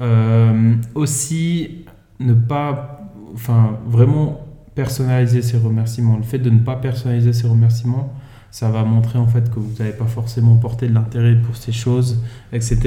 Euh, 0.00 0.74
aussi, 0.94 1.84
ne 2.22 2.34
pas, 2.34 3.00
enfin, 3.34 3.78
vraiment 3.86 4.46
personnaliser 4.74 5.42
ses 5.42 5.58
remerciements. 5.58 6.16
Le 6.16 6.22
fait 6.22 6.38
de 6.38 6.50
ne 6.50 6.60
pas 6.60 6.76
personnaliser 6.76 7.32
ses 7.32 7.46
remerciements, 7.46 8.12
ça 8.50 8.68
va 8.68 8.84
montrer 8.84 9.18
en 9.18 9.26
fait 9.26 9.50
que 9.50 9.58
vous 9.58 9.72
n'avez 9.78 9.92
pas 9.92 10.06
forcément 10.06 10.56
porté 10.56 10.88
de 10.88 10.94
l'intérêt 10.94 11.34
pour 11.36 11.56
ces 11.56 11.72
choses, 11.72 12.22
etc. 12.52 12.78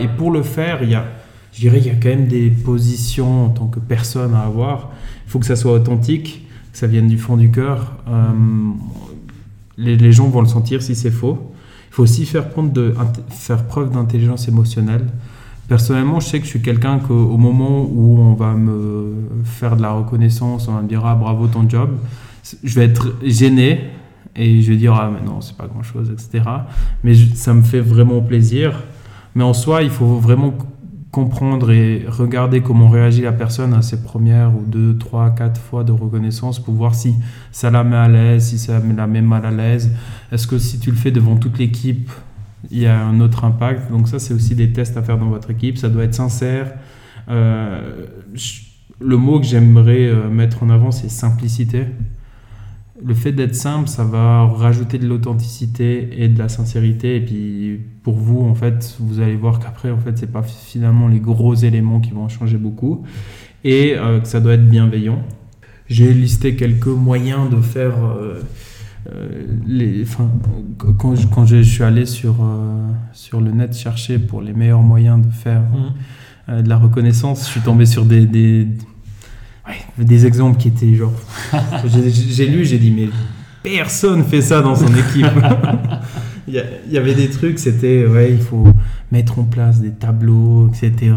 Et 0.00 0.08
pour 0.08 0.30
le 0.30 0.42
faire, 0.42 0.82
il 0.82 0.90
y 0.90 0.94
a, 0.94 1.06
je 1.52 1.60
dirais, 1.60 1.78
il 1.78 1.86
y 1.86 1.90
a 1.90 1.94
quand 1.94 2.10
même 2.10 2.26
des 2.26 2.50
positions 2.50 3.46
en 3.46 3.48
tant 3.48 3.66
que 3.66 3.80
personne 3.80 4.34
à 4.34 4.40
avoir. 4.40 4.90
Il 5.26 5.30
faut 5.30 5.38
que 5.38 5.46
ça 5.46 5.56
soit 5.56 5.72
authentique, 5.72 6.46
que 6.72 6.78
ça 6.78 6.86
vienne 6.86 7.08
du 7.08 7.18
fond 7.18 7.36
du 7.36 7.50
cœur. 7.50 7.94
Euh, 8.08 8.32
les, 9.78 10.12
gens 10.12 10.28
vont 10.28 10.42
le 10.42 10.48
sentir 10.48 10.82
si 10.82 10.94
c'est 10.94 11.10
faux. 11.10 11.52
Il 11.90 11.94
faut 11.94 12.02
aussi 12.02 12.26
faire 12.26 12.48
preuve 12.48 13.92
d'intelligence 13.92 14.48
émotionnelle. 14.48 15.06
Personnellement, 15.68 16.20
je 16.20 16.26
sais 16.26 16.38
que 16.38 16.44
je 16.44 16.50
suis 16.50 16.62
quelqu'un 16.62 16.98
qu'au 16.98 17.36
moment 17.38 17.88
où 17.90 18.18
on 18.18 18.34
va 18.34 18.52
me 18.54 19.14
faire 19.44 19.76
de 19.76 19.82
la 19.82 19.92
reconnaissance, 19.92 20.68
on 20.68 20.74
va 20.74 20.82
me 20.82 20.88
dire 20.88 21.04
ah 21.06 21.14
bravo 21.14 21.46
ton 21.46 21.68
job, 21.68 21.96
je 22.62 22.74
vais 22.74 22.84
être 22.84 23.14
gêné 23.24 23.90
et 24.36 24.60
je 24.60 24.72
vais 24.72 24.76
dire 24.76 24.94
ah 24.94 25.10
mais 25.12 25.24
non 25.26 25.40
c'est 25.40 25.56
pas 25.56 25.66
grand 25.66 25.82
chose 25.82 26.10
etc. 26.10 26.44
Mais 27.02 27.14
ça 27.14 27.54
me 27.54 27.62
fait 27.62 27.80
vraiment 27.80 28.20
plaisir. 28.20 28.82
Mais 29.34 29.42
en 29.42 29.54
soi, 29.54 29.82
il 29.82 29.90
faut 29.90 30.18
vraiment 30.18 30.54
comprendre 31.10 31.70
et 31.70 32.04
regarder 32.08 32.60
comment 32.60 32.88
réagit 32.88 33.22
la 33.22 33.32
personne 33.32 33.72
à 33.72 33.82
ses 33.82 34.02
premières 34.02 34.50
ou 34.54 34.64
deux, 34.66 34.98
trois, 34.98 35.30
quatre 35.30 35.60
fois 35.60 35.84
de 35.84 35.92
reconnaissance 35.92 36.58
pour 36.58 36.74
voir 36.74 36.94
si 36.94 37.14
ça 37.52 37.70
la 37.70 37.84
met 37.84 37.96
à 37.96 38.08
l'aise, 38.08 38.48
si 38.48 38.58
ça 38.58 38.80
la 38.80 39.06
met 39.06 39.22
mal 39.22 39.46
à 39.46 39.52
l'aise. 39.52 39.92
Est-ce 40.32 40.46
que 40.46 40.58
si 40.58 40.80
tu 40.80 40.90
le 40.90 40.96
fais 40.96 41.12
devant 41.12 41.36
toute 41.36 41.58
l'équipe, 41.58 42.10
il 42.70 42.78
y 42.78 42.86
a 42.86 43.04
un 43.04 43.20
autre 43.20 43.44
impact 43.44 43.90
Donc 43.90 44.08
ça, 44.08 44.18
c'est 44.18 44.34
aussi 44.34 44.54
des 44.54 44.72
tests 44.72 44.96
à 44.96 45.02
faire 45.02 45.18
dans 45.18 45.28
votre 45.28 45.50
équipe. 45.50 45.78
Ça 45.78 45.88
doit 45.88 46.04
être 46.04 46.14
sincère. 46.14 46.72
Euh, 47.28 48.06
le 49.00 49.16
mot 49.16 49.40
que 49.40 49.46
j'aimerais 49.46 50.06
euh, 50.06 50.28
mettre 50.28 50.62
en 50.62 50.70
avant, 50.70 50.90
c'est 50.90 51.08
simplicité 51.08 51.86
le 53.02 53.14
fait 53.14 53.32
d'être 53.32 53.54
simple, 53.54 53.88
ça 53.88 54.04
va 54.04 54.46
rajouter 54.46 54.98
de 54.98 55.06
l'authenticité 55.06 56.22
et 56.22 56.28
de 56.28 56.38
la 56.38 56.48
sincérité. 56.48 57.16
Et 57.16 57.20
puis 57.20 57.80
pour 58.02 58.14
vous, 58.14 58.40
en 58.40 58.54
fait, 58.54 58.96
vous 59.00 59.20
allez 59.20 59.36
voir 59.36 59.58
qu'après, 59.58 59.90
en 59.90 59.98
fait, 59.98 60.16
c'est 60.16 60.30
pas 60.30 60.42
finalement 60.42 61.08
les 61.08 61.20
gros 61.20 61.54
éléments 61.54 62.00
qui 62.00 62.10
vont 62.10 62.28
changer 62.28 62.56
beaucoup 62.56 63.04
et 63.64 63.94
euh, 63.96 64.20
que 64.20 64.28
ça 64.28 64.40
doit 64.40 64.54
être 64.54 64.68
bienveillant. 64.68 65.22
J'ai 65.88 66.12
listé 66.14 66.56
quelques 66.56 66.86
moyens 66.86 67.50
de 67.50 67.60
faire. 67.60 67.94
Les, 69.66 70.02
enfin, 70.02 70.30
quand, 70.98 71.14
je, 71.14 71.26
quand 71.26 71.46
je, 71.46 71.62
suis 71.62 71.82
allé 71.82 72.06
sur, 72.06 72.36
sur 73.12 73.40
le 73.40 73.50
net 73.50 73.76
chercher 73.76 74.18
pour 74.18 74.40
les 74.40 74.52
meilleurs 74.52 74.82
moyens 74.82 75.24
de 75.24 75.30
faire 75.30 75.62
mmh. 76.48 76.62
de 76.62 76.68
la 76.68 76.76
reconnaissance, 76.78 77.46
je 77.46 77.50
suis 77.50 77.60
tombé 77.60 77.86
sur 77.86 78.04
des, 78.04 78.26
des 78.26 78.68
Ouais, 79.66 80.04
des 80.04 80.26
exemples 80.26 80.58
qui 80.58 80.68
étaient 80.68 80.94
genre. 80.94 81.12
j'ai 81.86 82.46
lu, 82.46 82.64
j'ai 82.64 82.78
dit, 82.78 82.90
mais 82.90 83.08
personne 83.62 84.22
fait 84.24 84.42
ça 84.42 84.60
dans 84.60 84.74
son 84.74 84.94
équipe. 84.94 85.26
il, 86.48 86.62
y 86.90 86.98
avait 86.98 87.14
des 87.14 87.30
trucs, 87.30 87.58
c'était, 87.58 88.06
ouais, 88.06 88.32
il 88.32 88.40
faut 88.40 88.66
mettre 89.12 89.38
en 89.38 89.44
place 89.44 89.80
des 89.80 89.92
tableaux, 89.92 90.68
etc. 90.68 91.14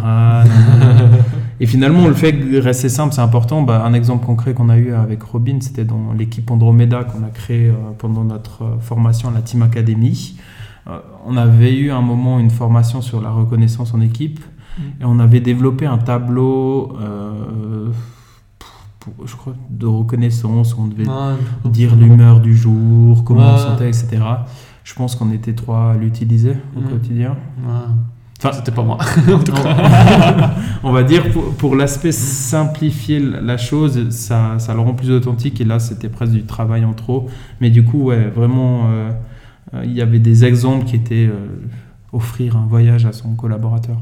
Et 1.60 1.66
finalement, 1.66 2.08
le 2.08 2.14
fait 2.14 2.34
de 2.34 2.60
rester 2.60 2.90
simple, 2.90 3.14
c'est 3.14 3.22
important. 3.22 3.64
Bah, 3.64 3.84
un 3.84 3.94
exemple 3.94 4.26
concret 4.26 4.54
qu'on 4.54 4.70
a 4.70 4.78
eu 4.78 4.94
avec 4.94 5.24
Robin, 5.24 5.58
c'était 5.62 5.86
dans 5.86 6.14
l'équipe 6.14 6.50
Andromeda 6.52 7.04
qu'on 7.04 7.24
a 7.24 7.30
créé 7.30 7.70
euh, 7.70 7.74
pendant 7.98 8.24
notre 8.24 8.64
euh, 8.64 8.80
formation 8.80 9.30
à 9.30 9.32
la 9.32 9.42
Team 9.42 9.64
Academy. 9.64 10.38
Euh, 10.88 11.00
on 11.26 11.36
avait 11.36 11.76
eu 11.76 11.92
un 11.92 12.02
moment 12.02 12.40
une 12.40 12.52
formation 12.52 13.02
sur 13.02 13.22
la 13.22 13.32
reconnaissance 13.32 13.94
en 13.94 14.02
équipe 14.02 14.40
mm. 14.40 14.82
et 15.02 15.06
on 15.06 15.20
avait 15.20 15.40
développé 15.40 15.86
un 15.86 15.98
tableau 15.98 16.96
je 19.26 19.36
crois, 19.36 19.54
de 19.70 19.86
reconnaissance, 19.86 20.76
on 20.78 20.88
devait 20.88 21.06
dire 21.66 21.96
l'humeur 21.96 22.42
du 22.42 22.56
jour, 22.56 23.24
comment 23.24 23.54
on 23.54 23.58
sentait, 23.58 23.88
etc. 23.88 24.18
Je 24.88 24.94
pense 24.94 25.18
qu'on 25.18 25.34
était 25.34 25.52
trois 25.52 25.92
à 25.92 25.98
l'utiliser 25.98 26.56
au 26.78 26.80
mm. 26.80 26.90
quotidien. 26.90 27.36
Enfin, 28.40 28.54
c'était 28.54 28.72
pas 28.72 28.84
moi. 28.84 28.98
on 30.84 30.94
va 30.94 31.04
dire 31.04 31.30
pour, 31.32 31.54
pour 31.56 31.76
l'aspect 31.76 32.14
simplifier 32.14 33.20
la 33.20 33.58
chose, 33.58 34.10
ça, 34.12 34.60
ça 34.60 34.74
le 34.74 34.80
rend 34.80 34.94
plus 34.94 35.12
authentique. 35.12 35.60
Et 35.60 35.66
là, 35.66 35.80
c'était 35.80 36.08
presque 36.08 36.32
du 36.32 36.44
travail 36.44 36.86
en 36.86 36.94
trop. 36.94 37.28
Mais 37.60 37.70
du 37.70 37.84
coup, 37.84 38.06
ouais, 38.06 38.30
vraiment, 38.30 38.86
euh, 38.86 39.12
euh, 39.74 39.82
il 39.84 39.92
y 39.92 40.02
avait 40.02 40.20
des 40.20 40.46
exemples 40.46 40.86
qui 40.86 40.96
étaient 40.96 41.28
euh, 41.30 41.48
offrir 42.14 42.56
un 42.56 42.66
voyage 42.66 43.06
à 43.06 43.12
son 43.12 43.36
collaborateur 43.36 43.98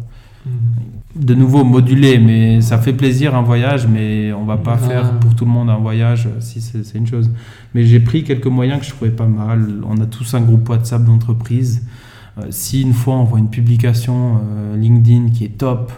de 1.15 1.33
nouveau 1.33 1.63
modulé, 1.63 2.19
mais 2.19 2.61
ça 2.61 2.77
fait 2.77 2.93
plaisir 2.93 3.35
un 3.35 3.41
voyage, 3.41 3.87
mais 3.87 4.33
on 4.33 4.43
va 4.43 4.57
pas 4.57 4.77
faire 4.77 5.17
pour 5.19 5.33
tout 5.33 5.45
le 5.45 5.51
monde 5.51 5.69
un 5.69 5.77
voyage 5.77 6.27
si 6.39 6.61
c'est 6.61 6.97
une 6.97 7.07
chose. 7.07 7.31
Mais 7.73 7.85
j'ai 7.85 7.99
pris 7.99 8.23
quelques 8.23 8.47
moyens 8.47 8.79
que 8.79 8.85
je 8.85 8.91
trouvais 8.91 9.11
pas 9.11 9.27
mal. 9.27 9.81
On 9.87 9.99
a 10.01 10.05
tous 10.05 10.33
un 10.33 10.41
groupe 10.41 10.67
WhatsApp 10.67 11.03
d'entreprise. 11.03 11.85
Euh, 12.37 12.47
si 12.49 12.81
une 12.81 12.93
fois 12.93 13.15
on 13.15 13.23
voit 13.23 13.39
une 13.39 13.49
publication 13.49 14.41
euh, 14.43 14.75
LinkedIn 14.75 15.29
qui 15.29 15.45
est 15.45 15.57
top 15.57 15.93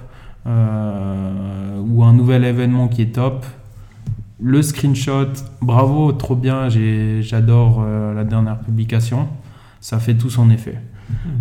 euh, 0.46 1.82
ou 1.82 2.04
un 2.04 2.14
nouvel 2.14 2.44
événement 2.44 2.88
qui 2.88 3.02
est 3.02 3.16
top, 3.16 3.46
le 4.40 4.62
screenshot, 4.62 5.34
bravo, 5.62 6.12
trop 6.12 6.36
bien, 6.36 6.70
j'adore 6.70 7.84
la 7.84 8.24
dernière 8.24 8.60
publication, 8.60 9.28
ça 9.82 9.98
fait 9.98 10.14
tout 10.14 10.30
son 10.30 10.52
effet. 10.52 10.76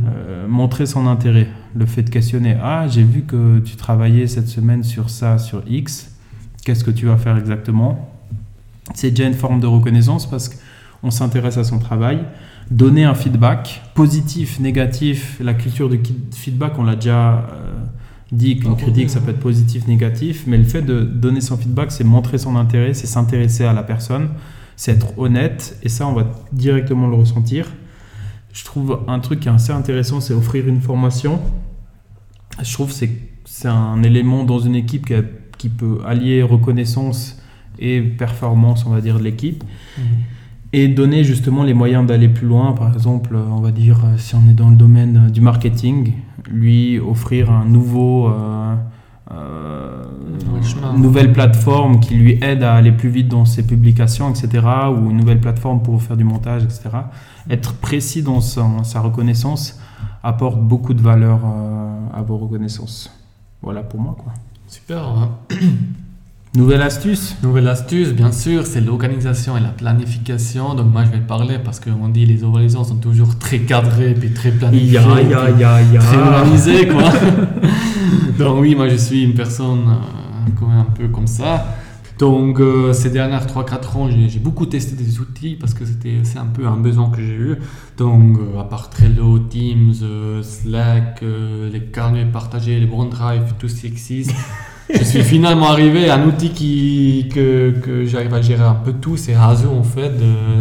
Euh, 0.07 0.47
montrer 0.47 0.87
son 0.87 1.07
intérêt, 1.07 1.49
le 1.75 1.87
fait 1.87 2.03
de 2.03 2.11
questionner. 2.11 2.57
Ah, 2.63 2.87
j'ai 2.89 3.03
vu 3.03 3.23
que 3.23 3.59
tu 3.59 3.77
travaillais 3.77 4.27
cette 4.27 4.49
semaine 4.49 4.85
sur 4.85 5.11
ça, 5.11 5.39
sur 5.39 5.63
X. 5.67 6.13
Qu'est-ce 6.65 6.85
que 6.85 6.91
tu 6.91 7.07
vas 7.07 7.17
faire 7.17 7.37
exactement? 7.37 8.13
C'est 8.95 9.11
déjà 9.11 9.27
une 9.29 9.35
forme 9.35 9.61
de 9.61 9.67
reconnaissance 9.67 10.29
parce 10.29 10.49
qu'on 10.49 11.11
s'intéresse 11.11 11.59
à 11.59 11.65
son 11.65 11.79
travail. 11.79 12.21
Donner 12.71 13.05
un 13.05 13.15
feedback, 13.15 13.83
positif, 13.95 14.61
négatif. 14.61 15.39
La 15.43 15.55
culture 15.55 15.89
du 15.89 16.01
feedback, 16.33 16.79
on 16.79 16.85
l'a 16.85 16.95
déjà 16.95 17.39
euh, 17.39 17.73
dit 18.31 18.59
qu'une 18.59 18.77
critique, 18.77 19.11
ça 19.11 19.21
peut 19.21 19.31
être 19.31 19.41
positif, 19.41 19.89
négatif. 19.89 20.45
Mais 20.47 20.59
le 20.59 20.65
fait 20.65 20.83
de 20.83 21.03
donner 21.03 21.41
son 21.41 21.57
feedback, 21.57 21.91
c'est 21.91 22.05
montrer 22.05 22.39
son 22.39 22.55
intérêt, 22.55 22.95
c'est 22.95 23.07
s'intéresser 23.09 23.65
à 23.65 23.73
la 23.73 23.83
personne, 23.83 24.29
c'est 24.77 24.93
être 24.93 25.19
honnête. 25.19 25.77
Et 25.83 25.89
ça, 25.89 26.07
on 26.07 26.13
va 26.13 26.27
directement 26.53 27.09
le 27.09 27.17
ressentir 27.17 27.67
je 28.57 28.65
trouve 28.65 29.01
un 29.07 29.19
truc 29.19 29.41
qui 29.41 29.49
est 29.49 29.53
assez 29.53 29.73
intéressant, 29.73 30.21
c'est 30.21 30.33
offrir 30.33 30.67
une 30.67 30.81
formation. 30.81 31.41
Je 32.63 32.73
trouve 32.73 32.89
que 32.89 33.07
c'est 33.45 33.69
un 33.69 34.03
élément 34.03 34.45
dans 34.45 34.59
une 34.59 34.75
équipe 34.75 35.13
qui, 35.59 35.69
peut 35.69 35.99
allier 36.07 36.43
reconnaissance 36.43 37.39
et 37.79 38.01
performance, 38.01 38.87
on 38.87 38.91
va 38.91 39.03
dire, 39.03 39.19
de 39.19 39.25
l'équipe. 39.25 39.63
Mhm. 39.99 40.05
Et 40.73 40.89
donner 40.89 41.23
justement 41.23 41.65
les 41.65 41.75
moyens 41.75 42.07
d'aller 42.07 42.29
plus 42.29 42.47
loin. 42.47 42.73
Par 42.73 42.93
exemple, 42.95 43.37
on 43.37 43.61
va 43.61 43.73
dire, 43.73 44.01
si 44.17 44.35
on 44.35 44.49
est 44.49 44.55
dans 44.55 44.71
le 44.71 44.77
domaine 44.77 45.31
du 45.31 45.43
marketing, 45.43 46.15
lui 46.51 46.99
offrir 46.99 47.51
un 47.51 47.67
nouveau... 47.67 48.29
Euh, 48.29 48.75
euh, 49.33 50.05
une 50.95 51.03
nouvelle 51.03 51.33
plateforme 51.33 51.99
qui 52.01 52.15
lui 52.15 52.39
aide 52.43 52.63
à 52.63 52.75
aller 52.75 52.93
plus 52.93 53.09
vite 53.09 53.29
dans 53.29 53.45
ses 53.45 53.65
publications, 53.65 54.31
etc. 54.31 54.65
Ou 54.89 55.11
une 55.11 55.17
nouvelle 55.17 55.41
plateforme 55.41 55.83
pour 55.83 56.01
faire 56.03 56.17
du 56.17 56.25
montage, 56.25 56.63
etc. 56.65 56.91
Être 57.51 57.75
précis 57.75 58.23
dans 58.23 58.41
sa, 58.41 59.01
reconnaissance 59.01 59.81
apporte 60.23 60.61
beaucoup 60.61 60.95
de 60.95 61.03
valeur 61.03 61.41
euh, 61.45 62.19
à 62.19 62.23
vos 62.23 62.37
reconnaissances. 62.37 63.11
Voilà 63.63 63.83
pour 63.83 64.01
moi. 64.01 64.17
Quoi. 64.19 64.33
Super. 64.69 65.03
Hein. 65.05 65.31
Nouvelle 66.57 66.81
astuce 66.81 67.37
Nouvelle 67.43 67.69
astuce, 67.69 68.13
bien 68.15 68.33
sûr, 68.33 68.65
c'est 68.65 68.81
l'organisation 68.81 69.59
et 69.59 69.61
la 69.61 69.69
planification. 69.69 70.75
Donc 70.75 70.91
moi, 70.91 71.05
je 71.05 71.11
vais 71.11 71.21
parler 71.21 71.59
parce 71.63 71.81
qu'on 71.81 72.09
dit 72.09 72.25
les 72.25 72.45
organisations 72.45 72.85
sont 72.85 72.97
toujours 72.97 73.39
très 73.39 73.59
cadrées 73.59 74.15
puis 74.15 74.33
très 74.33 74.53
planifiées. 74.53 74.99
Très 74.99 76.17
organisées, 76.17 76.89
quoi. 76.89 77.03
Donc 78.39 78.61
oui, 78.61 78.75
moi, 78.75 78.89
je 78.89 78.97
suis 78.97 79.23
une 79.25 79.35
personne 79.35 79.89
euh, 79.89 80.81
un 80.81 80.85
peu 80.85 81.09
comme 81.09 81.27
ça. 81.27 81.75
Donc 82.19 82.61
euh, 82.61 82.95
ces 82.95 83.11
dernières 83.11 83.47
3-4 83.47 83.97
ans, 83.97 84.09
j'ai 84.11 84.39
beaucoup 84.39 84.65
testé 84.65 84.97
des 84.97 85.21
outils 85.21 85.55
parce 85.55 85.75
que 85.75 85.85
c'était 85.85 86.21
c'est 86.23 86.39
un 86.39 86.47
peu 86.47 86.67
un 86.67 86.79
besoin 86.79 87.11
que 87.11 87.21
j'ai 87.21 87.35
eu. 87.35 87.57
Donc 87.99 88.39
euh, 88.39 88.59
à 88.59 88.65
part 88.65 88.89
Trello, 88.89 89.39
Teams, 89.39 89.93
Slack, 90.43 91.23
les 91.23 91.81
carnets 91.93 92.25
partagés, 92.25 92.81
les 92.81 92.91
OneDrive, 92.91 93.55
tout 93.59 93.69
ce 93.69 93.81
qui 93.83 93.87
existe 93.87 94.33
je 94.89 95.03
suis 95.03 95.23
finalement 95.25 95.69
arrivé 95.69 96.09
à 96.09 96.15
un 96.15 96.27
outil 96.27 96.51
qui, 96.51 97.29
que, 97.33 97.71
que 97.71 98.05
j'arrive 98.07 98.35
à 98.35 98.41
gérer 98.41 98.63
un 98.63 98.75
peu 98.75 98.93
tout. 98.93 99.17
C'est 99.17 99.37
Razo 99.37 99.71
en 99.71 99.83
fait. 99.83 100.13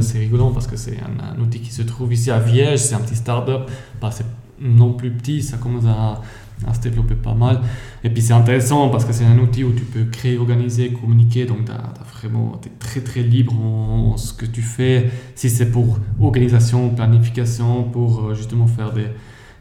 c'est 0.02 0.20
rigolo 0.20 0.50
parce 0.50 0.68
que 0.68 0.78
c'est 0.78 0.98
un, 1.00 1.40
outil 1.42 1.60
qui 1.60 1.72
se 1.72 1.84
trouve 1.84 2.14
ici 2.14 2.32
à 2.32 2.40
Viège. 2.40 2.80
C'est 2.80 2.96
un 2.96 3.00
petit 3.00 3.16
start-up. 3.16 3.70
Bah, 4.02 4.10
c'est 4.12 4.26
non 4.60 4.94
plus 4.94 5.12
petit. 5.12 5.44
Ça 5.44 5.58
commence 5.58 5.86
à, 5.86 6.22
à, 6.68 6.74
se 6.74 6.82
développer 6.82 7.16
pas 7.16 7.34
mal. 7.34 7.62
Et 8.04 8.10
puis 8.10 8.22
c'est 8.22 8.34
intéressant 8.34 8.90
parce 8.90 9.06
que 9.06 9.14
c'est 9.14 9.26
un 9.26 9.38
outil 9.40 9.64
où 9.64 9.74
tu 9.74 9.84
peux 9.84 10.06
créer, 10.06 10.38
organiser, 10.38 10.92
communiquer. 10.92 11.46
Donc 11.46 11.66
tu 11.66 11.72
vraiment, 12.20 12.60
es 12.66 12.70
très 12.80 13.02
très 13.02 13.22
libre 13.22 13.54
en, 13.60 14.18
ce 14.18 14.34
que 14.34 14.46
tu 14.46 14.62
fais. 14.62 15.10
Si 15.36 15.50
c'est 15.50 15.72
pour 15.72 16.00
organisation, 16.20 16.90
planification, 16.90 17.84
pour 17.84 18.26
euh, 18.26 18.34
justement 18.36 18.68
faire 18.68 18.94
des 18.94 19.08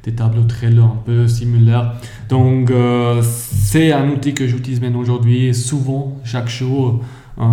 des 0.05 0.13
tableaux 0.13 0.45
Trello 0.45 0.83
un 0.83 1.01
peu 1.05 1.27
similaires. 1.27 1.95
Donc, 2.29 2.71
euh, 2.71 3.23
c'est 3.23 3.93
un 3.93 4.09
outil 4.09 4.35
que 4.35 4.47
j'utilise 4.47 4.81
maintenant 4.81 5.01
aujourd'hui, 5.01 5.55
souvent, 5.55 6.19
chaque 6.25 6.49
jour. 6.49 7.01
Euh, 7.39 7.45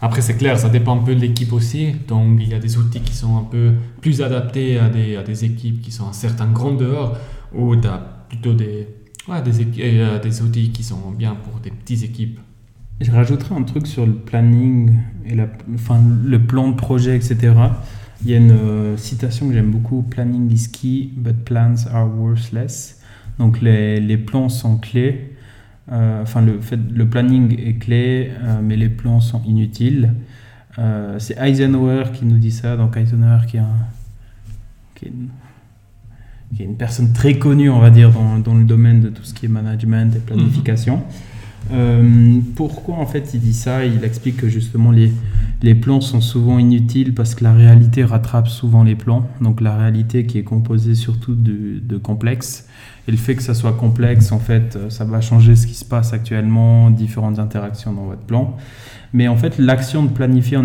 après, 0.00 0.20
c'est 0.20 0.36
clair, 0.36 0.58
ça 0.58 0.68
dépend 0.68 0.98
un 0.98 1.04
peu 1.04 1.14
de 1.14 1.20
l'équipe 1.20 1.52
aussi. 1.52 1.92
Donc, 2.08 2.38
il 2.40 2.48
y 2.48 2.54
a 2.54 2.58
des 2.58 2.76
outils 2.76 3.00
qui 3.00 3.14
sont 3.14 3.36
un 3.38 3.44
peu 3.44 3.72
plus 4.00 4.20
adaptés 4.20 4.78
à 4.78 4.88
des, 4.88 5.16
à 5.16 5.22
des 5.22 5.44
équipes 5.44 5.80
qui 5.80 5.92
sont 5.92 6.08
à 6.08 6.12
certaines 6.12 6.52
grandeurs, 6.52 7.16
ou 7.54 7.76
tu 7.76 7.86
as 7.86 8.11
plutôt 8.32 8.54
des, 8.54 8.88
ouais, 9.28 9.42
des, 9.42 9.66
euh, 9.80 10.18
des 10.18 10.42
outils 10.42 10.70
qui 10.70 10.82
sont 10.82 11.10
bien 11.10 11.34
pour 11.34 11.60
des 11.60 11.70
petites 11.70 12.02
équipes. 12.02 12.40
Je 13.00 13.10
rajouterai 13.10 13.54
un 13.54 13.62
truc 13.62 13.86
sur 13.86 14.06
le 14.06 14.14
planning 14.14 14.98
et 15.26 15.34
la, 15.34 15.48
enfin, 15.74 16.00
le 16.24 16.38
plan 16.42 16.68
de 16.68 16.74
projet, 16.74 17.14
etc. 17.14 17.52
Il 18.24 18.30
y 18.30 18.34
a 18.34 18.38
une 18.38 18.52
euh, 18.52 18.96
citation 18.96 19.48
que 19.48 19.54
j'aime 19.54 19.70
beaucoup 19.70 20.02
Planning 20.02 20.50
is 20.50 20.70
key, 20.70 21.10
but 21.14 21.44
plans 21.44 21.86
are 21.92 22.08
worthless. 22.08 23.00
Donc 23.38 23.60
les, 23.60 24.00
les 24.00 24.16
plans 24.16 24.48
sont 24.48 24.78
clés. 24.78 25.34
Euh, 25.90 26.22
enfin, 26.22 26.40
le, 26.40 26.58
fait, 26.60 26.78
le 26.90 27.08
planning 27.08 27.58
est 27.58 27.78
clé, 27.78 28.30
mais 28.62 28.76
les 28.76 28.88
plans 28.88 29.20
sont 29.20 29.42
inutiles. 29.44 30.14
C'est 31.18 31.36
Eisenhower 31.38 32.04
qui 32.14 32.24
nous 32.24 32.38
dit 32.38 32.52
ça. 32.52 32.76
Donc 32.76 32.96
Eisenhower 32.96 33.40
qui 33.46 33.56
est, 33.58 33.60
un, 33.60 33.86
qui 36.54 36.62
est 36.62 36.66
une 36.66 36.76
personne 36.76 37.12
très 37.12 37.38
connue, 37.38 37.70
on 37.70 37.80
va 37.80 37.90
dire, 37.90 38.10
dans, 38.10 38.38
dans, 38.38 38.54
le 38.54 38.64
domaine 38.64 39.00
de 39.00 39.08
tout 39.08 39.24
ce 39.24 39.32
qui 39.34 39.46
est 39.46 39.48
management 39.48 40.14
et 40.14 40.18
planification. 40.18 41.02
Euh, 41.72 42.40
pourquoi 42.56 42.96
en 42.96 43.06
fait 43.06 43.30
il 43.34 43.40
dit 43.40 43.54
ça? 43.54 43.84
Il 43.84 44.04
explique 44.04 44.36
que 44.36 44.48
justement 44.48 44.90
les, 44.90 45.12
les 45.62 45.74
plans 45.74 46.00
sont 46.00 46.20
souvent 46.20 46.58
inutiles 46.58 47.14
parce 47.14 47.34
que 47.34 47.44
la 47.44 47.52
réalité 47.52 48.04
rattrape 48.04 48.48
souvent 48.48 48.82
les 48.82 48.96
plans. 48.96 49.26
Donc 49.40 49.60
la 49.60 49.76
réalité 49.76 50.26
qui 50.26 50.38
est 50.38 50.42
composée 50.42 50.94
surtout 50.94 51.34
de, 51.34 51.78
de 51.80 51.96
complexes. 51.96 52.66
Et 53.08 53.10
le 53.10 53.16
fait 53.16 53.34
que 53.34 53.42
ça 53.42 53.54
soit 53.54 53.72
complexe, 53.72 54.30
en 54.30 54.38
fait, 54.38 54.78
ça 54.88 55.04
va 55.04 55.20
changer 55.20 55.56
ce 55.56 55.66
qui 55.66 55.74
se 55.74 55.84
passe 55.84 56.12
actuellement, 56.12 56.90
différentes 56.90 57.40
interactions 57.40 57.92
dans 57.92 58.04
votre 58.04 58.22
plan. 58.22 58.56
Mais 59.12 59.26
en 59.26 59.36
fait, 59.36 59.58
l'action 59.58 60.04
de 60.04 60.08
planifier 60.08 60.56
en, 60.56 60.64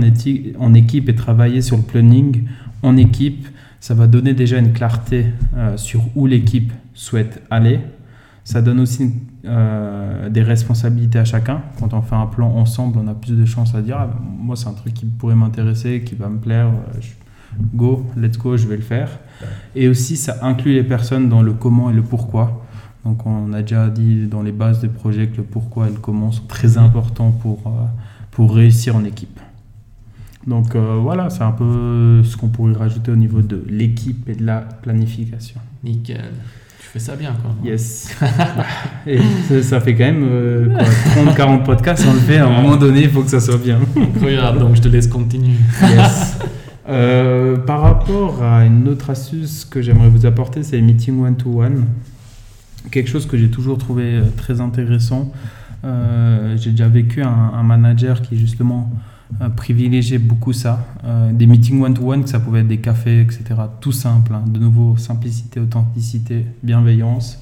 en, 0.60 0.74
équipe 0.76 1.10
et 1.10 1.16
travailler 1.16 1.62
sur 1.62 1.78
le 1.78 1.84
planning 1.84 2.44
en 2.84 2.96
équipe, 2.96 3.48
ça 3.80 3.94
va 3.94 4.08
donner 4.08 4.34
déjà 4.34 4.58
une 4.58 4.74
clarté 4.74 5.28
euh, 5.56 5.78
sur 5.78 6.02
où 6.16 6.26
l'équipe 6.26 6.74
souhaite 6.94 7.44
aller. 7.50 7.80
Ça 8.44 8.62
donne 8.62 8.80
aussi 8.80 9.14
euh, 9.46 10.30
des 10.30 10.42
responsabilités 10.42 11.20
à 11.20 11.26
chacun. 11.26 11.62
Quand 11.80 11.94
on 11.94 12.02
fait 12.02 12.16
un 12.16 12.28
plan 12.28 12.50
ensemble, 12.50 12.98
on 12.98 13.08
a 13.08 13.14
plus 13.14 13.34
de 13.34 13.46
chances 13.46 13.76
à 13.76 13.82
dire 13.82 13.98
ah, 14.00 14.10
moi, 14.40 14.56
c'est 14.56 14.68
un 14.68 14.74
truc 14.74 14.94
qui 14.94 15.06
pourrait 15.06 15.36
m'intéresser, 15.36 16.02
qui 16.04 16.16
va 16.16 16.30
me 16.30 16.40
plaire. 16.40 16.68
Euh, 16.68 17.02
je 17.02 17.10
go, 17.76 18.06
let's 18.16 18.38
go, 18.38 18.56
je 18.56 18.68
vais 18.68 18.78
le 18.78 18.84
faire. 18.84 19.10
Et 19.76 19.88
aussi, 19.88 20.16
ça 20.16 20.38
inclut 20.42 20.74
les 20.74 20.84
personnes 20.84 21.30
dans 21.30 21.42
le 21.42 21.54
comment 21.54 21.90
et 21.90 21.94
le 21.94 22.04
pourquoi. 22.04 22.66
Donc, 23.04 23.26
on 23.26 23.54
a 23.54 23.62
déjà 23.62 23.90
dit 23.90 24.28
dans 24.28 24.42
les 24.42 24.52
bases 24.52 24.82
des 24.82 24.90
projets 24.90 25.28
que 25.28 25.38
le 25.38 25.44
pourquoi 25.44 25.88
et 25.88 25.92
le 25.92 25.98
comment 25.98 26.32
sont 26.32 26.46
très 26.48 26.78
importants 26.78 27.32
pour, 27.32 27.60
pour 28.32 28.54
réussir 28.54 28.96
en 28.96 29.04
équipe. 29.04 29.37
Donc, 30.48 30.76
euh, 30.76 30.98
voilà, 31.02 31.30
c'est 31.30 31.44
un 31.44 31.52
peu 31.52 32.24
ce 32.24 32.38
qu'on 32.38 32.48
pourrait 32.48 32.74
rajouter 32.74 33.12
au 33.12 33.18
niveau 33.18 33.42
de 33.42 33.62
l'équipe 33.70 34.30
et 34.30 34.36
de 34.36 34.46
la 34.46 34.60
planification. 34.82 35.60
Nickel. 35.84 36.32
Tu 36.80 36.88
fais 36.94 37.00
ça 37.00 37.18
bien, 37.18 37.34
quoi. 37.42 37.54
Yes. 37.66 38.16
et 39.08 39.20
ça, 39.62 39.82
fait 39.82 39.94
quand 39.94 40.06
même 40.06 40.24
euh, 40.24 40.70
30-40 41.18 41.64
podcasts, 41.64 42.06
on 42.10 42.14
le 42.14 42.20
fait. 42.20 42.38
À 42.38 42.48
un 42.48 42.62
moment 42.62 42.78
donné, 42.78 43.02
il 43.02 43.10
faut 43.10 43.24
que 43.24 43.30
ça 43.30 43.42
soit 43.42 43.58
bien. 43.58 43.80
Incroyable, 43.98 44.60
donc 44.60 44.78
je 44.78 44.82
te 44.82 44.88
laisse 44.88 45.08
continuer. 45.08 45.58
Yes. 45.82 46.38
Euh, 46.88 47.58
par 47.58 47.82
rapport 47.82 48.42
à 48.42 48.64
une 48.64 48.88
autre 48.88 49.10
astuce 49.10 49.66
que 49.66 49.82
j'aimerais 49.82 50.08
vous 50.08 50.26
apporter, 50.26 50.64
c'est 50.64 50.78
les 50.78 50.82
meetings 50.82 51.22
one-to-one. 51.22 51.84
Quelque 52.90 53.10
chose 53.10 53.26
que 53.26 53.36
j'ai 53.36 53.50
toujours 53.50 53.78
trouvé 53.78 54.04
euh, 54.14 54.22
très 54.38 54.62
intéressant. 54.62 55.34
J'ai 55.84 56.72
déjà 56.72 56.88
vécu 56.88 57.22
un, 57.22 57.52
un, 57.54 57.64
manager 57.64 58.22
qui 58.22 58.38
justement 58.38 58.90
euh, 59.42 59.50
privilégiait 59.50 60.20
beaucoup 60.20 60.54
ça. 60.54 60.86
Euh, 61.04 61.32
des 61.34 61.48
meetings 61.48 61.82
one-to-one, 61.82 62.24
que 62.24 62.30
ça 62.30 62.40
pouvait 62.40 62.62
être 62.62 62.68
des 62.68 62.78
cafés, 62.78 63.22
etc. 63.22 63.44
Tout 63.82 63.92
simple. 63.92 64.34
Hein. 64.34 64.44
De 64.48 64.60
nouveau, 64.60 64.96
simplicité, 64.98 65.60
authenticité, 65.60 66.46
bienveillance. 66.64 67.42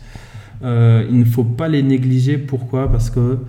Euh, 0.64 1.06
il 1.10 1.20
ne 1.20 1.26
faut 1.26 1.44
pas 1.44 1.68
les 1.68 1.84
négliger. 1.84 2.38
Pourquoi? 2.38 2.92
Parce 2.92 3.10
que 3.10 3.40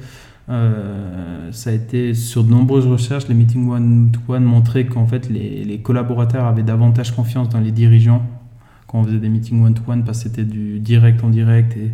ça 1.51 1.71
a 1.71 1.73
été 1.73 2.15
sur 2.15 2.45
de 2.45 2.51
nombreuses 2.51 2.87
recherches, 2.87 3.27
les 3.27 3.35
meetings 3.35 3.69
one-to-one 3.69 4.45
montraient 4.45 4.87
qu'en 4.87 5.05
fait 5.05 5.29
les, 5.29 5.81
collaborateurs 5.83 6.45
avaient 6.45 6.63
davantage 6.63 7.11
confiance 7.17 7.49
dans 7.49 7.59
les 7.59 7.73
dirigeants 7.73 8.25
quand 8.87 9.01
on 9.01 9.03
faisait 9.03 9.19
des 9.19 9.29
meetings 9.29 9.61
one-to-one 9.61 10.05
parce 10.05 10.19
que 10.23 10.29
c'était 10.29 10.45
du 10.45 10.79
direct 10.79 11.25
en 11.25 11.31
direct 11.31 11.77
et 11.77 11.91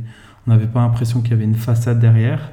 on 0.47 0.51
n'avait 0.51 0.67
pas 0.67 0.81
l'impression 0.81 1.23
qu'il 1.23 1.31
y 1.31 1.35
avait 1.35 1.45
une 1.45 1.55
façade 1.55 1.99
derrière. 1.99 2.53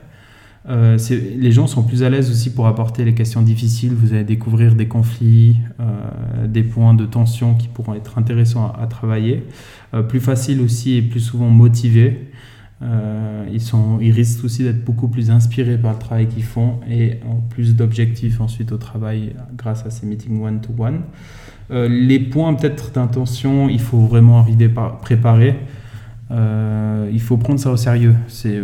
Euh, 0.67 0.97
les 1.11 1.51
gens 1.51 1.67
sont 1.67 1.83
plus 1.83 2.03
à 2.03 2.09
l'aise 2.09 2.29
aussi 2.29 2.53
pour 2.53 2.67
apporter 2.67 3.05
les 3.05 3.13
questions 3.13 3.41
difficiles. 3.41 3.93
Vous 3.93 4.13
allez 4.13 4.23
découvrir 4.23 4.75
des 4.75 4.87
conflits, 4.87 5.57
euh, 5.79 6.47
des 6.47 6.63
points 6.63 6.93
de 6.93 7.05
tension 7.05 7.55
qui 7.55 7.67
pourront 7.67 7.93
être 7.93 8.17
intéressants 8.17 8.73
à, 8.79 8.85
travailler. 8.87 9.45
Euh, 9.93 10.03
plus 10.03 10.19
facile 10.19 10.61
aussi 10.61 10.95
et 10.95 11.01
plus 11.01 11.21
souvent 11.21 11.49
motivé. 11.49 12.29
Euh, 12.81 13.45
ils, 13.51 13.61
sont, 13.61 13.99
ils 14.01 14.11
risquent 14.11 14.45
aussi 14.45 14.63
d'être 14.63 14.83
beaucoup 14.83 15.07
plus 15.09 15.31
inspirés 15.31 15.77
par 15.77 15.93
le 15.93 15.99
travail 15.99 16.27
qu'ils 16.27 16.43
font 16.43 16.79
et 16.89 17.19
ont 17.29 17.41
plus 17.49 17.75
d'objectifs 17.75 18.39
ensuite 18.39 18.71
au 18.71 18.77
travail 18.77 19.33
grâce 19.57 19.85
à 19.85 19.89
ces 19.89 20.05
meetings 20.05 20.41
one-to-one. 20.41 21.01
Les 21.71 22.19
points 22.19 22.53
peut-être 22.55 22.91
d'intention, 22.93 23.69
il 23.69 23.79
faut 23.79 23.99
vraiment 23.99 24.39
arriver 24.39 24.69
par 24.69 24.97
préparer. 24.97 25.55
Euh, 26.31 27.09
il 27.11 27.21
faut 27.21 27.37
prendre 27.37 27.59
ça 27.59 27.71
au 27.71 27.77
sérieux. 27.77 28.15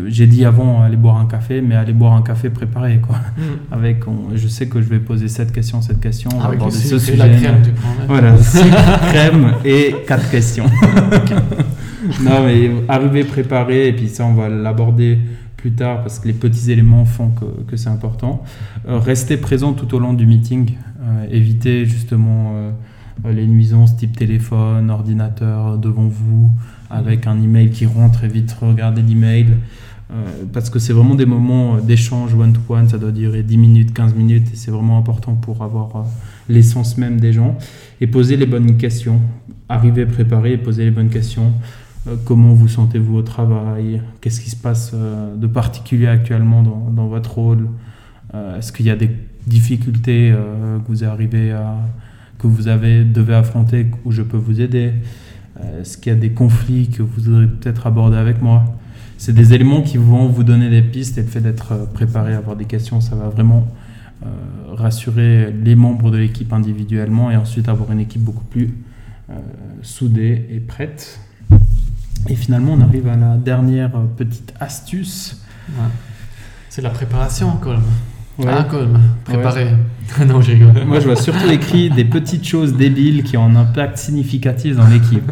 J'ai 0.08 0.28
dit 0.28 0.46
avant 0.46 0.84
aller 0.84 0.98
boire 0.98 1.18
un 1.18 1.26
café, 1.26 1.62
mais 1.62 1.76
aller 1.76 1.94
boire 1.94 2.14
un 2.14 2.22
café 2.22 2.50
préparé. 2.50 3.00
Quoi. 3.00 3.18
Mm. 3.38 3.74
Avec, 3.74 4.08
on, 4.08 4.36
je 4.36 4.48
sais 4.48 4.68
que 4.68 4.82
je 4.82 4.88
vais 4.88 5.00
poser 5.00 5.28
cette 5.28 5.52
question, 5.52 5.82
cette 5.82 6.00
question. 6.00 6.30
Ah, 6.40 6.48
avec 6.48 6.62
ce 6.72 7.00
sucre 7.00 7.18
la 7.18 7.30
crème, 7.30 7.62
tu 7.64 7.72
prends 7.72 7.90
Voilà, 8.08 8.38
sucre, 8.38 9.00
crème 9.10 9.54
et 9.66 9.96
quatre 10.08 10.30
questions. 10.30 10.66
non, 12.24 12.46
mais 12.46 12.70
arriver 12.88 13.24
préparé, 13.24 13.88
et 13.88 13.94
puis 13.94 14.10
ça, 14.10 14.26
on 14.26 14.34
va 14.34 14.48
l'aborder 14.48 15.20
plus 15.58 15.72
tard 15.72 16.02
parce 16.02 16.20
que 16.20 16.28
les 16.28 16.34
petits 16.36 16.70
éléments 16.70 17.06
font 17.06 17.30
que, 17.30 17.46
que 17.68 17.76
c'est 17.76 17.90
important. 17.90 18.44
Euh, 18.88 19.00
rester 19.00 19.38
présent 19.38 19.74
tout 19.74 19.96
au 19.96 20.00
long 20.00 20.14
du 20.14 20.28
meeting, 20.28 20.76
euh, 21.02 21.26
éviter 21.32 21.88
justement 21.88 22.54
euh, 22.54 22.72
les 23.32 23.48
nuisances 23.48 23.98
type 23.98 24.16
téléphone, 24.16 24.92
ordinateur 24.92 25.80
devant 25.80 26.08
vous, 26.08 26.52
avec 26.96 27.28
un 27.28 27.42
email 27.42 27.70
qui 27.70 27.86
rentre 27.86 28.24
et 28.24 28.28
vite 28.28 28.56
regarder 28.60 29.02
l'email. 29.02 29.48
Euh, 30.12 30.44
parce 30.54 30.70
que 30.70 30.78
c'est 30.78 30.94
vraiment 30.94 31.16
des 31.16 31.26
moments 31.26 31.78
d'échange 31.78 32.36
one-to-one, 32.36 32.88
ça 32.90 32.98
doit 32.98 33.12
durer 33.12 33.42
10 33.42 33.58
minutes, 33.58 33.94
15 33.94 34.14
minutes, 34.14 34.48
et 34.54 34.56
c'est 34.56 34.70
vraiment 34.70 35.00
important 35.00 35.34
pour 35.34 35.64
avoir 35.64 36.06
l'essence 36.48 36.98
même 36.98 37.20
des 37.20 37.34
gens. 37.34 37.58
Et 38.02 38.08
poser 38.08 38.38
les 38.38 38.46
bonnes 38.46 38.78
questions, 38.78 39.20
arriver 39.68 40.06
préparé 40.06 40.54
et 40.54 40.58
poser 40.58 40.86
les 40.86 40.92
bonnes 40.92 41.10
questions. 41.10 41.54
Euh, 42.08 42.16
comment 42.24 42.54
vous 42.54 42.68
sentez-vous 42.68 43.18
au 43.18 43.22
travail? 43.24 44.02
Qu'est-ce 44.22 44.42
qui 44.42 44.50
se 44.50 44.56
passe 44.56 44.92
euh, 44.94 45.36
de 45.36 45.48
particulier 45.48 46.08
actuellement 46.08 46.62
dans, 46.62 46.92
dans 46.92 47.08
votre 47.08 47.36
rôle? 47.36 47.68
Euh, 48.34 48.60
Est-ce 48.60 48.72
qu'il 48.72 48.86
y 48.86 48.92
a 48.92 48.96
des 48.96 49.10
difficultés 49.48 50.34
que 50.34 50.88
vous 50.88 51.04
arrivez 51.04 51.52
à, 51.52 51.78
que 52.40 52.48
vous 52.48 52.68
avez, 52.68 53.04
devez 53.04 53.36
affronter 53.36 53.88
où 54.04 54.12
je 54.12 54.24
peux 54.24 54.38
vous 54.38 54.60
aider? 54.60 54.92
Est-ce 55.80 55.98
qu'il 55.98 56.12
y 56.12 56.16
a 56.16 56.20
des 56.20 56.32
conflits 56.32 56.90
que 56.90 57.02
vous 57.02 57.22
voudrez 57.22 57.48
peut-être 57.48 57.88
aborder 57.88 58.18
avec 58.18 58.42
moi? 58.42 58.66
C'est 59.18 59.34
des 59.34 59.54
éléments 59.54 59.82
qui 59.82 59.98
vont 59.98 60.28
vous 60.28 60.44
donner 60.44 60.70
des 60.70 60.82
pistes 60.82 61.18
et 61.18 61.22
le 61.22 61.28
fait 61.28 61.40
d'être 61.40 61.88
préparé 61.94 62.34
à 62.34 62.38
avoir 62.38 62.56
des 62.56 62.66
questions, 62.66 63.00
ça 63.00 63.16
va 63.16 63.30
vraiment 63.30 63.66
euh, 64.24 64.28
rassurer 64.74 65.52
les 65.52 65.76
membres 65.76 66.12
de 66.12 66.18
l'équipe 66.18 66.52
individuellement 66.52 67.32
et 67.32 67.38
ensuite 67.38 67.70
avoir 67.70 67.92
une 67.92 68.00
équipe 68.00 68.22
beaucoup 68.22 68.44
plus 68.44 68.74
euh, 69.30 69.34
soudée 69.82 70.48
et 70.50 70.60
prête. 70.60 71.20
Et 72.28 72.36
finalement, 72.36 72.74
on 72.74 72.82
arrive 72.82 73.08
à 73.08 73.16
la 73.16 73.38
dernière 73.38 73.92
petite 74.18 74.54
astuce. 74.60 75.42
C'est 76.70 76.82
la 76.82 76.90
préparation, 76.90 77.52
Colm. 77.58 77.84
Ouais. 78.38 78.46
Ah, 78.50 78.68
préparer. 79.24 79.66
Ouais. 79.66 80.26
non, 80.28 80.42
je 80.42 80.52
rigole. 80.52 80.86
Moi, 80.86 81.00
je 81.00 81.06
vois 81.06 81.16
surtout 81.16 81.50
écrit 81.50 81.90
des 81.90 82.06
petites 82.06 82.46
choses 82.46 82.74
débiles 82.76 83.24
qui 83.24 83.38
ont 83.38 83.46
un 83.46 83.56
impact 83.56 83.98
significatif 83.98 84.76
dans 84.76 84.88
l'équipe. 84.88 85.32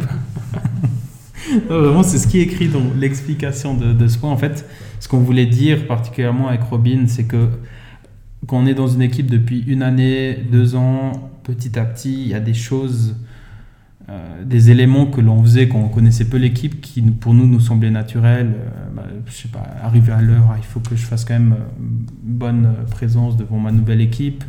Vraiment, 1.68 2.02
c'est 2.02 2.18
ce 2.18 2.26
qui 2.26 2.40
est 2.40 2.42
écrit 2.42 2.68
dans 2.68 2.82
l'explication 2.98 3.74
de, 3.74 3.92
de, 3.92 4.08
ce 4.08 4.18
point. 4.18 4.30
En 4.30 4.36
fait, 4.36 4.66
ce 5.00 5.08
qu'on 5.08 5.18
voulait 5.18 5.46
dire 5.46 5.86
particulièrement 5.86 6.48
avec 6.48 6.62
Robin, 6.62 7.04
c'est 7.06 7.24
que 7.24 7.48
quand 8.46 8.58
on 8.58 8.66
est 8.66 8.74
dans 8.74 8.88
une 8.88 9.02
équipe 9.02 9.30
depuis 9.30 9.64
une 9.66 9.82
année, 9.82 10.38
deux 10.50 10.74
ans, 10.74 11.30
petit 11.44 11.78
à 11.78 11.84
petit, 11.84 12.22
il 12.22 12.28
y 12.28 12.34
a 12.34 12.40
des 12.40 12.54
choses 12.54 13.16
euh, 14.10 14.44
des 14.44 14.70
éléments 14.70 15.06
que 15.06 15.22
l'on 15.22 15.42
faisait 15.42 15.66
quand 15.66 15.78
on 15.78 15.88
connaissait 15.88 16.26
peu 16.26 16.36
l'équipe 16.36 16.82
qui 16.82 17.00
pour 17.00 17.32
nous 17.32 17.46
nous 17.46 17.60
semblaient 17.60 17.90
naturels 17.90 18.52
euh, 18.54 18.68
bah, 18.94 19.04
je 19.24 19.32
sais 19.32 19.48
pas 19.48 19.66
arriver 19.82 20.12
à 20.12 20.20
l'heure 20.20 20.50
ah, 20.52 20.56
il 20.58 20.64
faut 20.64 20.80
que 20.80 20.94
je 20.94 21.06
fasse 21.06 21.24
quand 21.24 21.32
même 21.32 21.56
une 21.80 22.06
bonne 22.36 22.68
présence 22.90 23.38
devant 23.38 23.58
ma 23.58 23.72
nouvelle 23.72 24.02
équipe. 24.02 24.44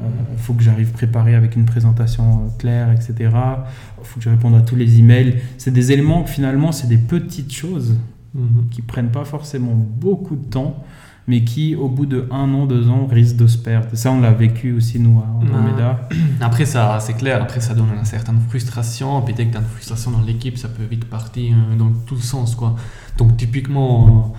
Il 0.00 0.04
euh, 0.04 0.08
faut 0.38 0.52
que 0.52 0.64
j'arrive 0.64 0.90
préparé 0.90 1.36
avec 1.36 1.54
une 1.54 1.64
présentation 1.64 2.50
claire 2.58 2.90
etc 2.90 3.14
il 3.16 4.04
faut 4.04 4.18
que 4.18 4.24
je 4.24 4.30
réponde 4.30 4.56
à 4.56 4.62
tous 4.62 4.74
les 4.74 4.98
emails. 4.98 5.36
C'est 5.58 5.72
des 5.72 5.92
éléments 5.92 6.24
que 6.24 6.30
finalement 6.30 6.72
c'est 6.72 6.88
des 6.88 6.98
petites 6.98 7.52
choses 7.52 7.96
mm 8.34 8.40
-hmm. 8.40 8.68
qui 8.70 8.82
prennent 8.82 9.12
pas 9.12 9.24
forcément 9.24 9.76
beaucoup 9.76 10.34
de 10.34 10.46
temps 10.50 10.82
mais 11.28 11.44
qui, 11.44 11.76
au 11.76 11.88
bout 11.88 12.06
de 12.06 12.26
un 12.30 12.52
an, 12.54 12.66
deux 12.66 12.88
ans, 12.88 13.06
risque 13.06 13.36
de 13.36 13.46
se 13.46 13.58
perdre. 13.58 13.88
Ça, 13.92 14.10
on 14.10 14.20
l'a 14.20 14.32
vécu 14.32 14.72
aussi, 14.72 14.98
nous, 14.98 15.20
à 15.20 15.26
Andromeda. 15.40 16.08
Après, 16.40 16.64
ça, 16.64 16.98
c'est 17.00 17.12
clair, 17.12 17.42
après, 17.42 17.60
ça 17.60 17.74
donne 17.74 17.90
une 17.96 18.04
certaine 18.04 18.40
frustration. 18.48 19.20
Peut-être 19.22 19.48
que 19.48 19.52
tu 19.52 19.56
as 19.56 19.60
une 19.60 19.66
frustration 19.66 20.10
dans 20.10 20.22
l'équipe, 20.22 20.56
ça 20.56 20.68
peut 20.68 20.84
vite 20.84 21.04
partir 21.04 21.54
dans 21.78 21.92
tout 22.06 22.14
le 22.14 22.20
sens, 22.20 22.54
quoi. 22.54 22.76
Donc, 23.18 23.36
typiquement, 23.36 24.34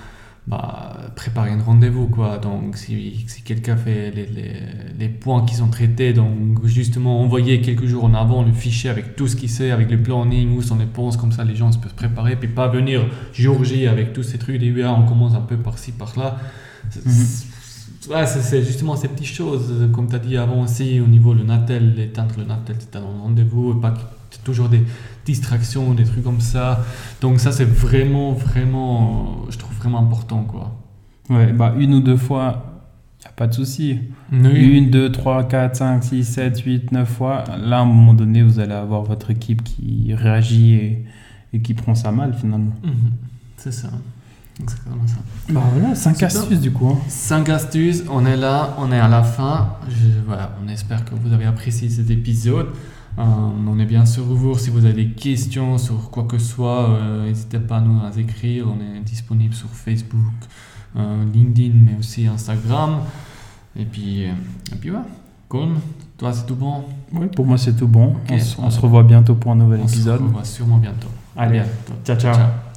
bah, 0.50 0.98
préparer 1.16 1.52
un 1.52 1.62
rendez-vous 1.62 2.08
quoi 2.08 2.40
donc 2.40 2.76
si, 2.76 3.24
quelqu'un 3.46 3.78
fait 3.78 4.10
les, 4.10 4.26
les, 4.98 5.10
points 5.10 5.46
qui 5.46 5.54
sont 5.54 5.68
traités 5.68 6.12
donc 6.12 6.66
justement 6.66 7.22
envoyer 7.22 7.62
quelques 7.62 7.86
jours 7.86 8.06
en 8.06 8.16
avant 8.16 8.42
le 8.42 8.52
fichier 8.52 8.90
avec 8.90 9.16
tout 9.16 9.28
ce 9.28 9.36
qu'il 9.36 9.50
sait 9.50 9.70
avec 9.70 9.92
le 9.92 10.02
planning 10.02 10.58
où 10.58 10.64
sont 10.64 10.78
les 10.78 10.88
pauses 10.88 11.18
comme 11.18 11.32
ça 11.32 11.44
les 11.44 11.56
gens 11.56 11.70
peuvent 11.70 11.92
se 11.92 11.96
préparer 11.96 12.36
puis 12.36 12.48
pas 12.48 12.68
venir 12.68 13.06
jour 13.32 13.64
J 13.64 13.86
avec 13.86 14.12
tous 14.12 14.24
ces 14.24 14.40
trucs 14.40 14.64
et 14.64 14.86
on 14.86 15.04
commence 15.04 15.36
un 15.36 15.42
peu 15.42 15.58
par-ci 15.58 15.92
par-là 15.92 16.40
ouais, 18.10 18.26
c'est 18.26 18.64
justement 18.64 18.96
ces 18.96 19.08
petites 19.08 19.28
choses 19.28 19.90
comme 19.94 20.08
tu 20.08 20.16
as 20.16 20.20
dit 20.20 20.38
avant 20.38 20.64
aussi 20.64 21.00
au 21.00 21.08
niveau 21.08 21.34
le 21.34 21.44
Natel 21.44 22.00
éteindre 22.00 22.36
le 22.38 22.46
Natel 22.46 22.76
c'est 22.80 22.96
un 22.96 23.02
rendez-vous 23.02 23.76
pas 23.76 23.94
toujours 24.44 24.70
des 24.70 24.84
distractions, 25.26 25.94
des 25.94 26.04
trucs 26.04 26.24
comme 26.24 26.42
ça. 26.42 26.84
Donc 27.22 27.40
ça, 27.40 27.52
c'est 27.52 27.66
vraiment, 27.66 28.34
vraiment, 28.34 29.46
je 29.50 29.58
trouve 29.58 29.76
vraiment 29.78 30.00
important, 30.00 30.44
quoi. 30.44 30.76
Ouais, 31.30 31.54
bah 31.54 31.76
une 31.78 31.94
ou 31.94 32.00
deux 32.00 32.18
fois, 32.18 32.84
il 33.22 33.28
a 33.28 33.32
pas 33.32 33.48
de 33.48 33.54
souci. 33.54 34.00
Une, 34.32 34.90
deux, 34.90 35.12
trois, 35.12 35.48
quatre, 35.48 35.76
cinq, 35.76 36.04
six, 36.04 36.24
sept, 36.24 36.60
huit, 36.62 36.92
neuf 36.92 37.10
fois. 37.10 37.44
Là, 37.58 37.78
à 37.78 37.82
un 37.82 37.86
moment 37.86 38.14
donné, 38.14 38.42
vous 38.42 38.60
allez 38.60 38.74
avoir 38.74 39.04
votre 39.04 39.30
équipe 39.30 39.64
qui 39.64 40.14
réagit 40.14 40.74
et, 40.74 41.06
et 41.54 41.62
qui 41.62 41.74
prend 41.74 41.96
ça 41.96 42.12
mal, 42.12 42.34
finalement. 42.34 42.74
Mhm. 42.84 43.12
C'est 43.58 43.74
ça. 43.74 43.90
Ça. 44.68 44.76
Bah 45.50 45.64
voilà, 45.74 45.96
5 45.96 46.22
astuces 46.24 46.60
du 46.60 46.72
coup. 46.72 46.98
5 47.08 47.50
hein. 47.50 47.54
astuces, 47.54 48.04
on 48.10 48.26
est 48.26 48.36
là, 48.36 48.76
on 48.78 48.92
est 48.92 49.00
à 49.00 49.08
la 49.08 49.24
fin. 49.24 49.78
voilà, 50.28 50.56
on 50.64 50.68
espère 50.68 51.06
que 51.06 51.16
vous 51.16 51.34
avez 51.34 51.46
apprécié 51.46 51.90
cet 51.90 52.10
épisode. 52.10 52.68
Euh, 53.18 53.24
on 53.24 53.80
est 53.80 53.86
bien 53.86 54.06
sûr 54.06 54.30
ouvert. 54.30 54.60
Si 54.60 54.70
vous 54.70 54.86
avez 54.86 55.06
des 55.06 55.12
questions 55.12 55.78
sur 55.78 56.10
quoi 56.12 56.24
que 56.24 56.38
ce 56.38 56.46
soit, 56.46 56.90
euh, 56.90 57.28
n'hésitez 57.28 57.60
pas 57.60 57.78
à 57.78 57.82
nous 57.82 58.00
écrire. 58.18 58.68
On 58.68 58.80
est 58.80 59.02
disponible 59.02 59.54
sur 59.54 59.70
Facebook, 59.70 60.34
euh, 60.96 61.26
LinkedIn, 61.34 61.74
mais 61.86 61.98
aussi 62.00 62.28
Instagram. 62.28 63.00
Et 63.76 63.86
puis, 63.86 64.24
et 64.24 64.76
puis 64.80 64.92
ouais. 64.92 65.00
Cool. 65.48 65.70
Toi, 66.18 66.32
c'est 66.32 66.46
tout 66.46 66.56
bon? 66.56 66.84
Oui, 67.12 67.28
pour 67.36 67.46
moi, 67.46 67.58
c'est 67.58 67.76
tout 67.76 67.88
bon. 67.88 68.16
on, 68.30 68.70
se 68.70 68.80
revoit 68.80 69.04
bientôt 69.04 69.34
pour 69.34 69.52
un 69.52 69.56
nouvel 69.56 69.82
épisode. 69.82 70.22
On 70.22 70.26
se 70.26 70.30
revoit 70.30 70.46
sûrement 70.46 70.78
bientôt. 70.78 71.08
Allez, 71.36 71.64
ciao. 72.06 72.18
ciao. 72.18 72.34
ciao. 72.36 72.69